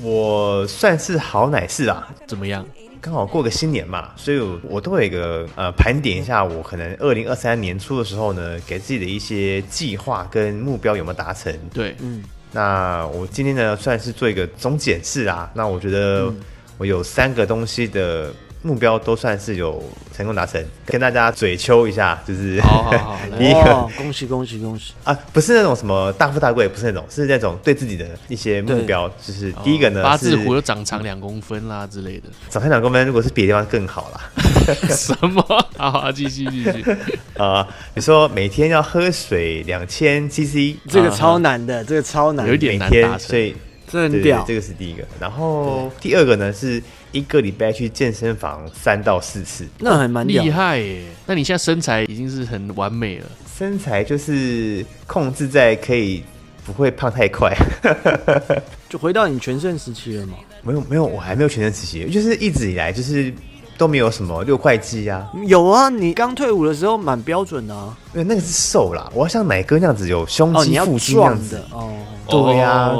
[0.00, 2.64] 我算是好奶事啊，怎么样？
[3.00, 11.52] 刚好过个新年嘛，所以我都有一个呃盘点一下，我可能二零二三年初的时候呢，给自己的一些计划跟目标有没有达成？
[11.72, 12.22] 对，嗯，
[12.52, 16.32] 那我今天呢算是做一个总检视啊，那我觉得
[16.76, 18.32] 我有三个东西的。
[18.62, 19.82] 目标都算是有
[20.14, 23.88] 成功达成，跟大家嘴秋一下，就是好好好， 第一个。
[23.96, 24.92] 恭喜恭喜恭喜。
[25.04, 34.20] 啊，不是那种什么大富大贵，不是那种，是那种对自己的一些目标，就是第一个呢，八字胡又长长两公分啦之类的，长长两公分，如果是别的地方更好啦。
[34.90, 35.42] 什么？
[35.76, 36.84] 好好继续继续。
[37.38, 37.62] 啊，
[37.94, 43.54] 比如说每天要喝水两千 CC，这个超难的，这个超难，有一点难达成，所以
[43.90, 45.04] 这很屌，这个是第一个。
[45.20, 46.82] 然后第二个呢是。
[47.12, 51.04] 一个礼拜去健身房三到四次，那还蛮厉害耶！
[51.26, 56.22] 那你现在身材已经是很完美了，身材就是控制在可以
[56.66, 57.56] 不会胖太快，
[58.90, 60.34] 就回到你全盛时期了吗？
[60.62, 63.32] 没有没有，我还没有全盛时期，就是一直以来就是
[63.78, 65.30] 都没有什么六块肌啊。
[65.46, 67.96] 有啊，你刚退伍的时候蛮标准的啊。
[68.12, 71.90] 因为那个是瘦啦，我要像奶哥那样子有胸肌腹肌那样子哦。
[72.28, 72.92] 对呀。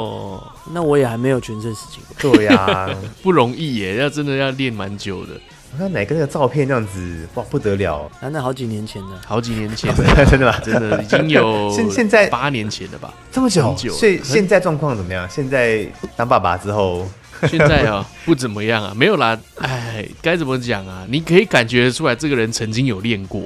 [0.71, 2.01] 那我也还没有全身事情。
[2.19, 2.89] 对呀、啊，
[3.23, 5.33] 不容易耶，要真的要练蛮久的。
[5.71, 8.09] 我看哪个那个照片那样子，哇，不得了！
[8.21, 10.59] 那那好几年前的，好几年前的， 真的吗？
[10.63, 13.13] 真的已经有 现现在八年前了吧？
[13.31, 15.29] 这么久久，所以现在状况怎么样？
[15.29, 17.07] 现在当爸爸之后。
[17.47, 19.37] 现在啊，不怎么样啊，没有啦。
[19.57, 21.05] 哎，该怎么讲啊？
[21.09, 23.41] 你可以感觉出来，这个人曾经有练过，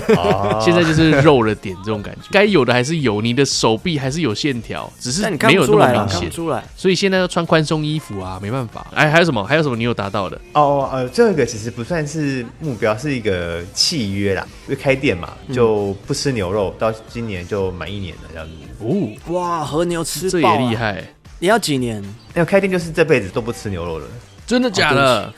[0.60, 2.28] 现在就是肉了点这种感觉。
[2.30, 6.30] 该有的还是有，你的手臂还是有线条，只是没有那么明显。
[6.30, 8.86] 出来，所以现在要穿宽松衣服啊，没办法。
[8.94, 9.42] 哎，还有什么？
[9.44, 10.38] 还有什么你有达到的？
[10.52, 14.46] 哦，呃，这个其实不算是目标，是一个契约啦。
[14.66, 18.52] 因为开店嘛，就不吃牛肉，到今年就满一年了这样子。
[18.80, 21.02] 哦，哇，和牛吃这也厉害。
[21.38, 22.02] 你要几年？
[22.34, 24.06] 要开店就是这辈子都不吃牛肉了，
[24.46, 25.24] 真的假的？
[25.24, 25.34] 哦、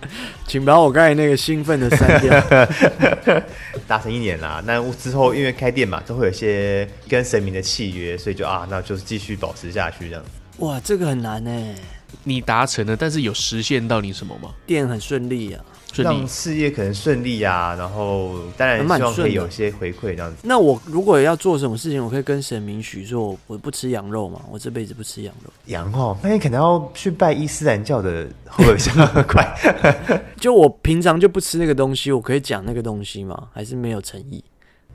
[0.46, 3.42] 请把我刚才那个兴奋的删掉。
[3.88, 10.24] 达成一年啦，那之后因为开店嘛，都会有一些跟神明的契约，所以就啊，那就是继续保持下去这样。
[10.58, 11.74] 哇，这个很难呢。
[12.22, 14.50] 你达成了，但是有实现到你什么吗？
[14.64, 15.64] 店很顺利啊。
[16.02, 20.36] 让事业可能顺利啊，然后当然希望可以有些回馈这样子。
[20.42, 25.50] 那我如果要做什么事情，我可以跟神明许说，我不吃羊肉嘛，我这辈子不吃羊肉。
[25.66, 29.54] 羊哦，那你可能要去拜伊斯兰教的，会不会比较快？
[30.40, 33.48] 就我平常就不吃那个东西，我可以讲那个东西吗？
[33.52, 34.42] 还是没有诚意？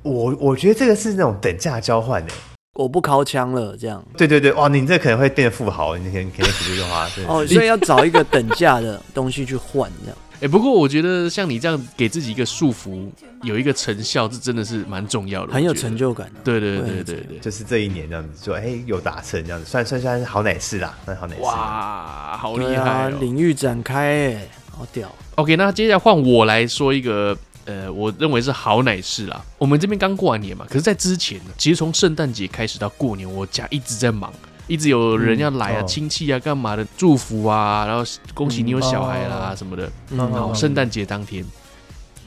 [0.04, 2.34] 我我觉得这个是那种等价交换的。
[2.74, 4.04] 我不掏枪了，这样。
[4.16, 7.08] 对对对，哇，你这可能会变得富豪，你肯肯定说这句话。
[7.28, 10.18] 哦，所以要找一个等价的东西去换，这样。
[10.41, 13.07] 哎、欸，不过我觉得像你这样给自己一个束缚，
[13.43, 16.33] 有一个成效，这真的是蛮重要的，很有成就感、啊。
[16.43, 21.41] 对对对对对，就是这一年这样子，说哎、欸、有达成这样子，算算算是好奶事啦，算好奶事。
[21.43, 23.19] 哇，好厉害、喔！
[23.19, 25.13] 领域展开，哎，好屌。
[25.35, 29.45] OK，那接下来换我来说一个，呃，我认为是好奶事啦。
[29.59, 34.33] 我们这边刚过完年嘛，可是，在之前呢，其实从圣诞节开始到过年，我家一直在忙。
[34.68, 36.86] 一直有人要来啊，亲、嗯、戚啊，干嘛的？
[36.95, 38.03] 祝福啊，然后
[38.34, 39.91] 恭喜你有小孩啦、嗯、什么的。
[40.16, 41.45] 然后，圣诞节当天，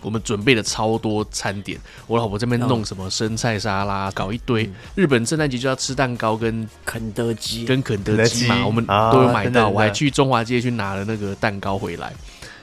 [0.02, 1.80] 我们准备了超多餐点。
[2.06, 4.64] 我老婆这边弄什么生菜沙拉，搞一堆。
[4.64, 9.68] 嗯、日本圣诞节就要吃蛋糕跟肯德基，跟肯德基嘛，我们都有买到。
[9.68, 12.12] 我还去中华街去拿了那个蛋糕回来。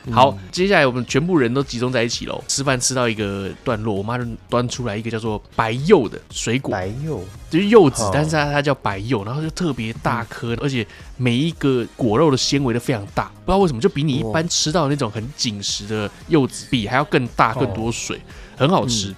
[0.09, 2.43] 好，接下来我们全部人都集中在一起喽。
[2.47, 7.23] 吃饭吃到一个段落，我妈就端出来一个叫做白柚的水果，白柚。
[7.49, 10.87] 就是柚子，但是它它叫白柚，然后就特别大颗，而且
[11.17, 18.19] 每一个果肉的纤维都非常大，不知道为什么就比你一般吃到那种很紧实的柚子比还要更大更多水，
[18.55, 19.13] 很好吃。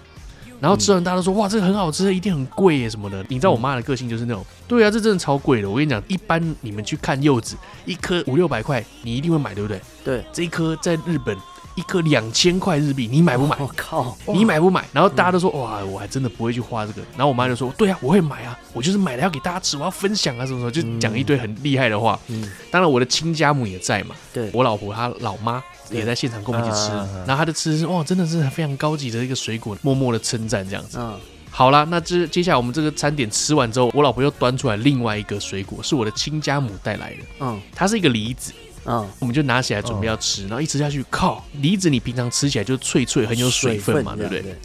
[0.63, 3.21] 然后吃完，大家都说哇，这个很好吃，一定很贵耶什么的。
[3.27, 5.69] 你知道我妈的个性就是那种，对啊，这真的超贵的。
[5.69, 9.81] 我跟你讲，一般你们去看柚子，一颗五六百块，你一定会买，对不对？
[10.05, 11.37] 对，这一颗在日本
[11.75, 13.55] 一颗两千块日币，你买不买？
[13.61, 14.85] 我靠，你买不买？
[14.91, 17.01] 然后大家都说哇，我还真的不会去花这个。
[17.17, 22.19] 然后我妈就说，对啊，我会买啊，我就是买了要给大家吃，我要分享啊什么什么，就讲一堆很厉害的话。
[22.27, 25.63] 嗯，当然我的亲家母也在嘛，对我老婆她老妈。
[25.91, 26.91] 也在现场跟我们一起吃，
[27.27, 30.97] 然后她的吃是哇，真的是非常高级的一个水果，默默的称赞这样子。
[30.97, 31.19] 嗯
[31.51, 37.17] 好啦，那这接下来我们这个餐点吃完之后，我老婆又端出来另外一个水果，是我的亲家母带来的。
[37.41, 38.51] 嗯，它是一个梨子。
[38.85, 44.55] 嗯，我们就拿起来准备要吃，然后一吃下去，靠，梨子你平常吃起来就脆脆，很有水分嘛，对不对？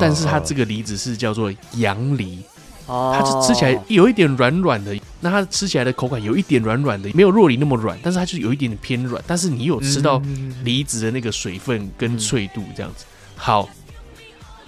[0.00, 2.38] 但是它这个梨子是叫做洋梨，
[2.86, 10.20] 它就吃起来有一点软软的，那它吃起来的口感有一点软软的，没有若梨那么软，但是它就有一点点偏软，但是你有吃到
[10.64, 13.04] 梨子的那个水分跟脆度这样子，
[13.36, 13.68] 好。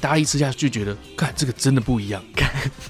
[0.02, 2.20] 大家一吃下去就觉得，看这个真的不一样。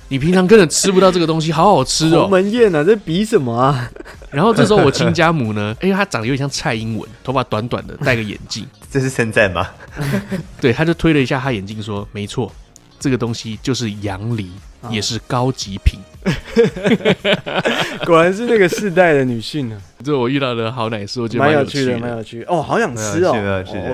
[0.08, 2.22] 你平常根本吃不到这个东西，好好吃哦。
[2.22, 3.90] 鸿门宴啊，在比什么啊？
[4.30, 8.66] 然后这时候我亲家母呢，因 为她长得有点像蔡英文，头发短短的，戴个眼镜。
[8.90, 9.68] 这是称赞吗？
[10.58, 12.50] 对，他就推了一下他眼镜，说：“没错，
[12.98, 14.50] 这个东西就是杨梨。”
[14.90, 16.00] 也是高级品，
[18.04, 19.80] 果然是那个世代的女性呢。
[20.04, 23.32] 这我遇到的好奶师，我觉得蛮有趣的，蛮有趣哦，好想吃哦。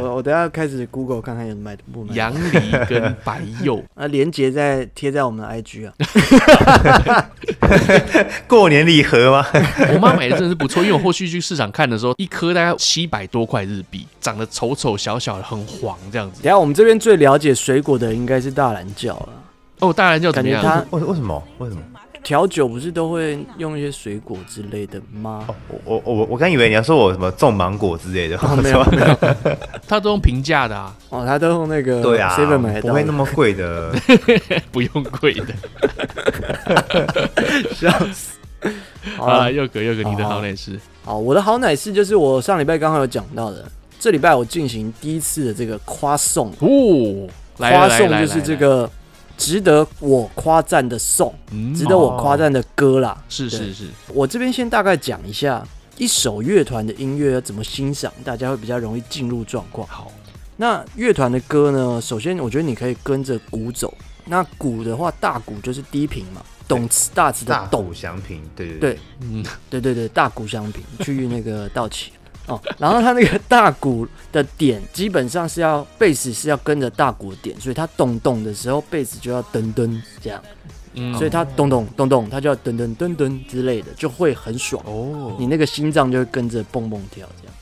[0.01, 2.15] 我我等下开始 Google 看看有卖的不卖。
[2.15, 5.93] 杨梨跟白柚， 啊，连接在贴在我们的 IG 啊。
[8.49, 9.47] 过年礼盒吗？
[9.93, 16.43] 我妈买的真的是不错，因为我后续去市场看的时候，一颗大概七百多块日币，长得丑丑小小的，很黄这样子。
[16.43, 19.29] 等下我们这边最了解水果的应该是大兰教了。
[19.81, 21.43] 哦，大兰教感觉它为为什么？
[21.59, 21.83] 为什么？
[22.25, 25.45] 调酒不是都会用一些水果之类的吗？
[25.49, 25.55] 哦，
[25.85, 29.17] 我我我我刚以为你要说我什么种芒果之类的，哦、没有没有，
[29.89, 33.95] 他都用平价的啊，哦，他都用那个对啊，seven 买不会那么贵的，
[34.73, 35.55] 不用贵的，
[37.73, 38.37] 笑死！
[39.19, 43.65] 啊，又哥又哥，你的好奶师，好，我的好奶师就是我上礼拜刚好有讲到的，
[43.99, 46.51] 这礼拜我进行第一次的这个夸送。
[46.59, 47.29] 哦。
[47.57, 48.89] 夸送就是这个
[49.39, 51.33] 值得我夸赞的颂，
[51.75, 53.17] 值得我夸赞的歌啦。
[53.31, 55.67] 是是是，我这边先大概讲一下
[55.97, 59.87] 一首乐团的音乐要怎么欣赏，大家会比较容易进入状况。
[59.89, 60.13] 好，
[60.57, 63.95] 那乐团的歌呢，首先我觉得你可以跟着鼓走。
[64.31, 67.95] 那鼓的话，大鼓就是低频嘛，动词大词的动。
[67.95, 72.13] 响频，对对对，嗯，对对对，大鼓响频，去那个道奇。
[72.49, 80.43] 哦，然后它那个大鼓的点基本上是要贝斯是要跟着大鼓的点，所以它咚咚的时候贝斯就要噔噔这样，
[80.95, 85.37] 嗯，所以它咚咚咚咚，它就要噔噔噔噔之类的，就会很爽哦。
[85.39, 87.55] 你那个心脏就会跟着蹦蹦跳这样。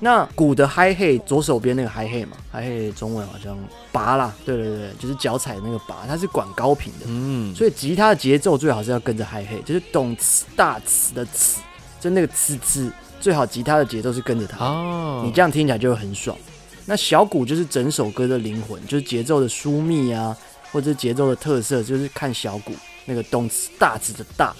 [0.00, 3.56] 那鼓的 hi hat 左手边那个 hi hat 嘛，hi hat 中文好像
[3.92, 11.60] 拔啦，对对对，就是脚踩那个拔，它是管高频的，嗯，所以吉他的节奏最好是要跟着 hi hat，就是动词大词的词，
[12.00, 12.92] 就那个词词。
[13.26, 15.24] 最好吉他的节奏是跟着它，oh.
[15.24, 16.38] 你这样听起来就会很爽。
[16.84, 20.36] 那小鼓就是整首歌的灵魂，就是节奏的疏密啊，
[20.70, 22.72] 或者节奏的特色，就是看小鼓
[23.04, 24.54] 那个动词大词的大。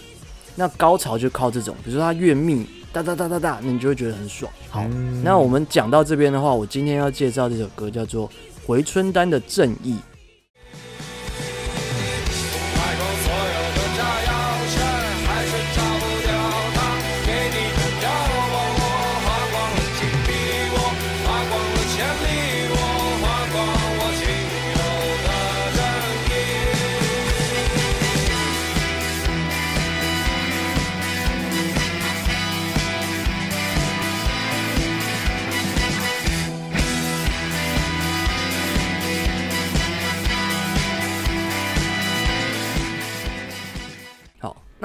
[0.57, 4.51] 那高潮就靠这种，比如说它越密，哒哒哒哒哒，那你就会觉得很爽。
[4.69, 8.29] 好，嗯、那我们讲到这边的话，我今天要介绍这首歌叫做
[8.67, 9.97] 回春丹的正义。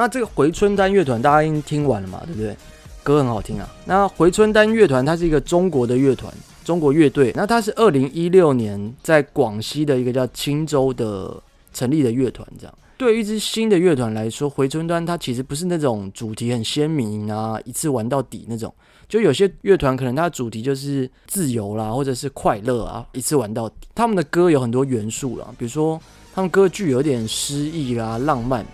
[0.01, 2.57] 那这个回春丹乐团大家已经听完了嘛，对不对？
[3.03, 3.69] 歌很好听啊。
[3.85, 6.33] 那回春丹乐团它是一个中国的乐团，
[6.65, 7.31] 中国乐队。
[7.35, 11.31] 那它是二零一六年在广西的一个叫青州的
[11.71, 12.47] 成立的乐团。
[12.59, 18.73] 这样，对于一支新的乐团来说，回春丹它其实不是那种主题很鲜明啊，一次玩到底那种。
[19.07, 23.75] 就有些乐团可能它的主题就是自由啦，或者是快乐啊，一次玩到底。
[23.93, 26.01] 他们的歌有很多元素啦，比如说
[26.33, 28.65] 他们歌剧有点诗意啦、浪漫。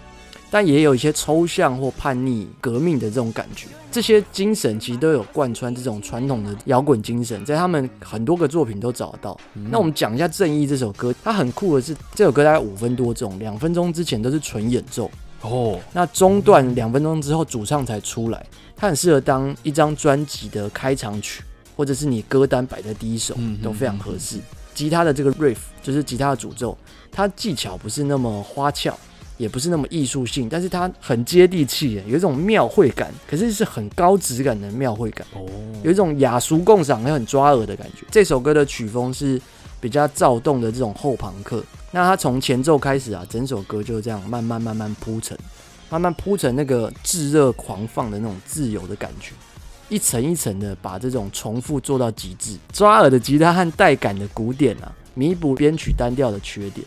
[0.50, 9.38] 但也有一些抽象或叛逆、革命的这种感觉，这些精神其实都有贯穿这种传统的摇滚精神，在他们很多个作品都找得到。
[9.56, 15.80] 嗯、那我们讲一下《正义》这首歌，它很酷的是，这首歌大概五分多钟，两分钟之前都是纯演奏哦。
[15.92, 18.46] 那中段两分钟之后，主唱才出来，
[18.76, 21.44] 它很适合当一张专辑的开场曲，
[21.76, 24.40] 或者是你歌单摆在第一首，都非常合适。
[24.74, 26.78] 吉他的这个 riff 就是吉他的主奏，
[27.12, 28.96] 它技巧不是那么花俏。
[29.38, 35.46] 也不是那么艺术性，但是它很接地气，有一种庙会感，可是是很高质感的庙会感哦，
[35.84, 38.06] 有一种雅俗共赏又很抓耳的感觉。
[38.10, 39.40] 这首歌的曲风是
[39.80, 45.38] 比较躁动的这种后朋克，那它从前奏开始啊，整首歌就这样慢慢慢慢铺陈，
[45.90, 49.34] 慢慢铺成那个炙热狂放的那种自由的感觉，
[49.88, 56.84] 一层一层的把这种重复做到极致，抓耳的吉他和带感的鼓点啊，弥补编曲单调的缺点。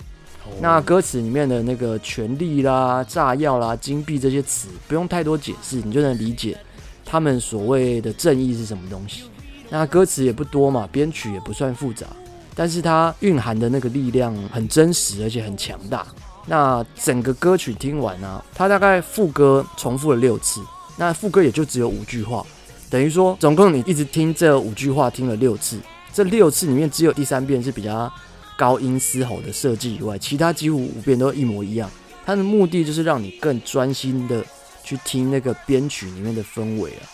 [0.58, 6.56] 那歌词里面的那个权力啦、炸药啦、金币这些词，不用太多解释，你就能理解
[7.04, 9.24] 他们所谓的正义是什么东西。
[9.68, 12.06] 那歌词也不多嘛，编曲也不算复杂，
[12.54, 16.06] 但是它蕴含的那个力量很真实，而且很强大。
[16.46, 20.60] 那整个歌曲听完啊，它大概副歌重复了六次，
[20.96, 22.44] 那副歌也就只有五句话，
[22.90, 25.78] 等于说总共你一直听这五句话听了六次，
[26.12, 28.12] 这六次里面只有第三遍是比较
[28.60, 31.90] 高音嘶吼的设计以外，其他几乎五遍都一模一样。
[32.26, 34.44] 它的目的就是让你更专心的
[34.84, 37.08] 去听那个编曲里面的氛围啊，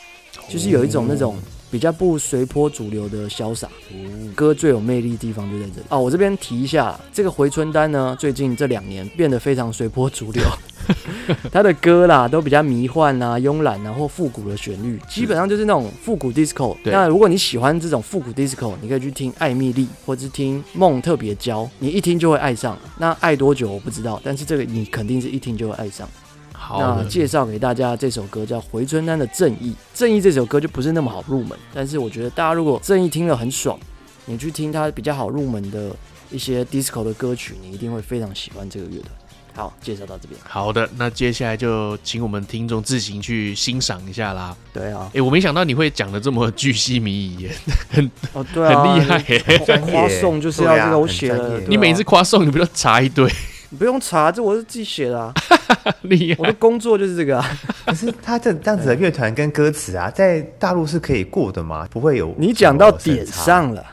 [0.49, 1.39] 就是有一种那种。
[1.71, 3.69] 比较不随波逐流的潇洒，
[4.35, 6.01] 歌最有魅力的地方就在这里哦。
[6.01, 10.43] 我这边提一下，这个回春丹呢，最近这两年变得非常随波逐流，
[11.51, 16.77] 他的歌啦都比较迷幻啊、慵懒啊或复古的旋律，基本上就是那种复古 disco。
[16.85, 22.79] 那如果你喜欢这种复古 disco，你可以去听艾蜜莉，或者是听梦特别娇，你一听就会爱上。
[22.99, 26.09] 那爱多久我不知道，但是这个你肯定是一听就会爱上。
[26.67, 29.73] 好，那介绍给大家这首歌叫回春丹的正义。
[29.95, 33.79] 正义这首歌就不是那么好入门，但是我觉得大家如果正义听了很爽，
[34.25, 35.95] 你去听它比较好入门的
[36.29, 39.13] 一些 disco 的歌曲，你一定会非常喜欢这个乐团。
[39.55, 40.41] 好，介绍到这边。
[40.43, 44.55] 好的，那接下来就请我们听众自行去欣赏一下啦。
[44.73, 47.49] 对啊，哎、欸，我没想到你会讲的这么巨细靡遗，
[47.89, 49.79] 很哦，对啊，很厉害。
[49.79, 51.61] 夸颂就是要这个，我写了。
[51.69, 53.33] 你每次夸送，你不要查一堆？
[53.71, 55.35] 你不用查，这我是自己写的啊。
[56.03, 57.59] 厉害，我的工作就是这个啊。
[57.87, 61.87] 可是他这这样子的乐团跟歌词啊，在大陆是可以过的吗？
[61.91, 62.35] 不会有？
[62.39, 63.85] 你讲到点上了，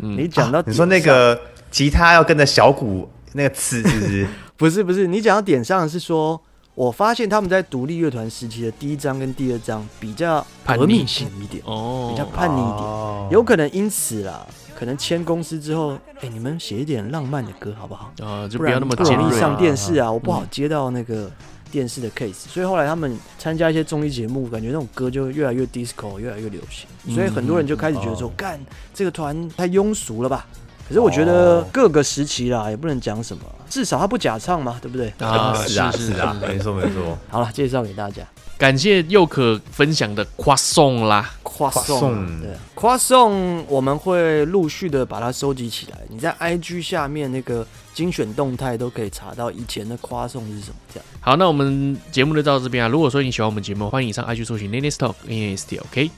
[0.00, 1.38] 嗯、你讲到、啊、你说那个
[1.70, 4.26] 吉他要跟着小鼓那个词，是不是？
[4.56, 6.40] 不是不是，你讲到点上是说，
[6.74, 14.46] 我发现他们在独立乐团时期的第一章跟第二章比较叛逆性一点哦，比较叛逆一点，哦、有可能因此啦。
[14.78, 18.12] 可能签公司之后，哎、欸，你们写一点浪漫的歌好不好？
[18.22, 21.28] 啊，就不要那么简易上电视啊，我不好接到那个
[21.68, 28.60] 电视的 case，、嗯、所以后来他们参加一些综艺节目，感觉那种歌就越来越 disco，越来越流行，嗯、所以很多人就开始觉得说，干、哦、
[28.94, 30.46] 这个团太庸俗了吧？
[30.86, 35.12] 可是我觉得各个时期啦，也不能讲什么，至少他不假唱嘛，对不对？
[35.18, 37.18] 啊，是啊，是啊，没错没错。
[37.28, 38.22] 好了，介绍给大家。
[38.58, 45.98] 感谢又可分享的夸送啦，夸送，对，夸送我们会陆续的把它收集起来。
[46.08, 50.74] 你在 IG 下面那个精选动态都可以查到以前的夸送是什么。
[50.92, 52.88] 这样，好，那我们节目就到这边啊。
[52.88, 56.10] 如果说你喜欢我们节目，欢迎上 IG 搜寻 Nene Talk N E S T OK。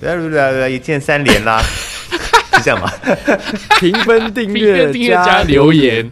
[0.00, 1.60] 来来来，一键三连啦，
[2.56, 2.90] 是这样吗？
[3.80, 6.10] 评分、订阅、订阅加留言。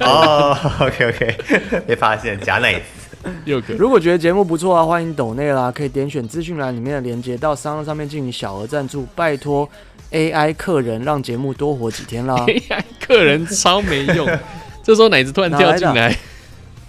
[0.00, 2.82] 哦，OK OK，被发现假奶。
[3.78, 9.68] 如果觉得节目不错啊，欢迎抖内啦，可以点选资讯栏里面的链接，到商上面进行小额赞助，拜托
[10.12, 12.34] AI 客人让节目多活几天啦。
[12.46, 14.28] AI 客人超没用，
[14.82, 16.16] 这时候奶子突然跳进来，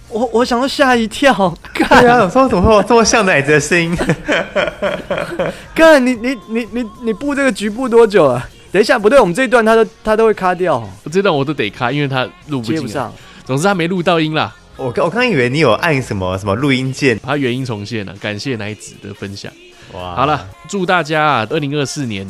[0.08, 3.96] 我我想要吓一跳，对啊，说怎么会这么像奶子的声音？
[5.74, 8.48] 干你你你你你布这个局布多久啊？
[8.72, 13.12] 等一下，不对，我们这一段他都他都会卡掉，我这段我都得卡，因为他录不进，接不上，
[13.44, 14.54] 总之他没录到音啦。
[14.76, 18.14] 我刚我刚以为你有按什么什么录音键，它原音重现了。
[18.20, 19.50] 感谢奶子的分享。
[19.92, 22.26] 哇，好了，祝大家啊，二零二四年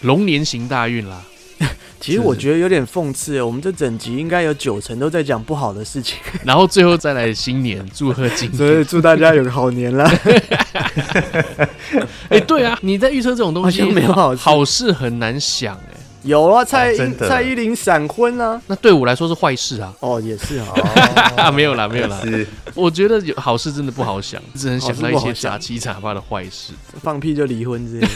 [0.00, 1.22] 龙年行大运啦。
[2.00, 10.10] 其实我觉得有点讽刺，我们这整集应该有九成都在讲不好的事情， 然后最后再来新年祝贺金，所以祝大家有个好年啦。
[12.30, 15.99] 哎、欸，对啊，你在预测这种东西没有好事，好事很难想哎、欸。
[16.22, 19.94] 有啊，蔡依、哦、蔡依林闪婚啊，那对我来说是坏事啊。
[20.00, 20.66] 哦，也是啊，
[21.48, 22.20] 哦、没有啦，没有啦。
[22.22, 28.12] 是，我觉得有好事真的不好想，只能想到一些杂七杂八的坏事，放屁就离婚之类的。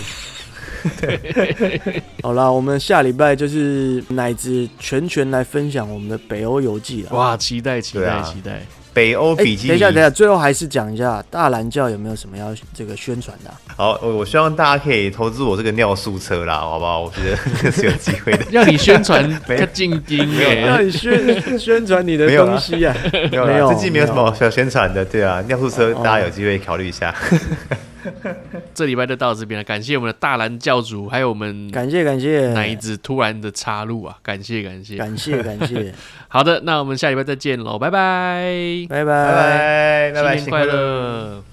[1.01, 7.11] 对， 好啦，我们下礼拜就是乃至全权来分享我们的北欧游记了。
[7.13, 8.67] 哇，期待期待期待。
[8.95, 13.57] 北欧笔记、欸，等一下，等一下，最后还是讲一下大蓝教有没有什么要这个宣传的、啊？
[13.77, 17.01] 好，我我希望大家可以投资我这个尿素车啦，好不好？
[17.01, 18.47] 我觉得是有机会的。
[18.53, 20.19] 让你宣传，要进京
[20.65, 22.97] 让你宣 宣传你的东西啊？
[23.13, 27.13] 没有，没有，最近没有什么需要宣传的，对啊，尿素车大家有机会考虑一下。
[28.75, 32.53] 这礼拜就到这边了，感谢我们的大蓝教主，还有我们感谢感谢。
[32.53, 34.97] 奶子突然的插入啊，感谢感谢。
[34.97, 35.95] 感谢感谢。
[36.29, 38.87] 好的，那我们下礼拜再见喽，拜拜。
[38.89, 40.13] 拜拜。
[40.15, 41.43] 拜拜，新年快乐。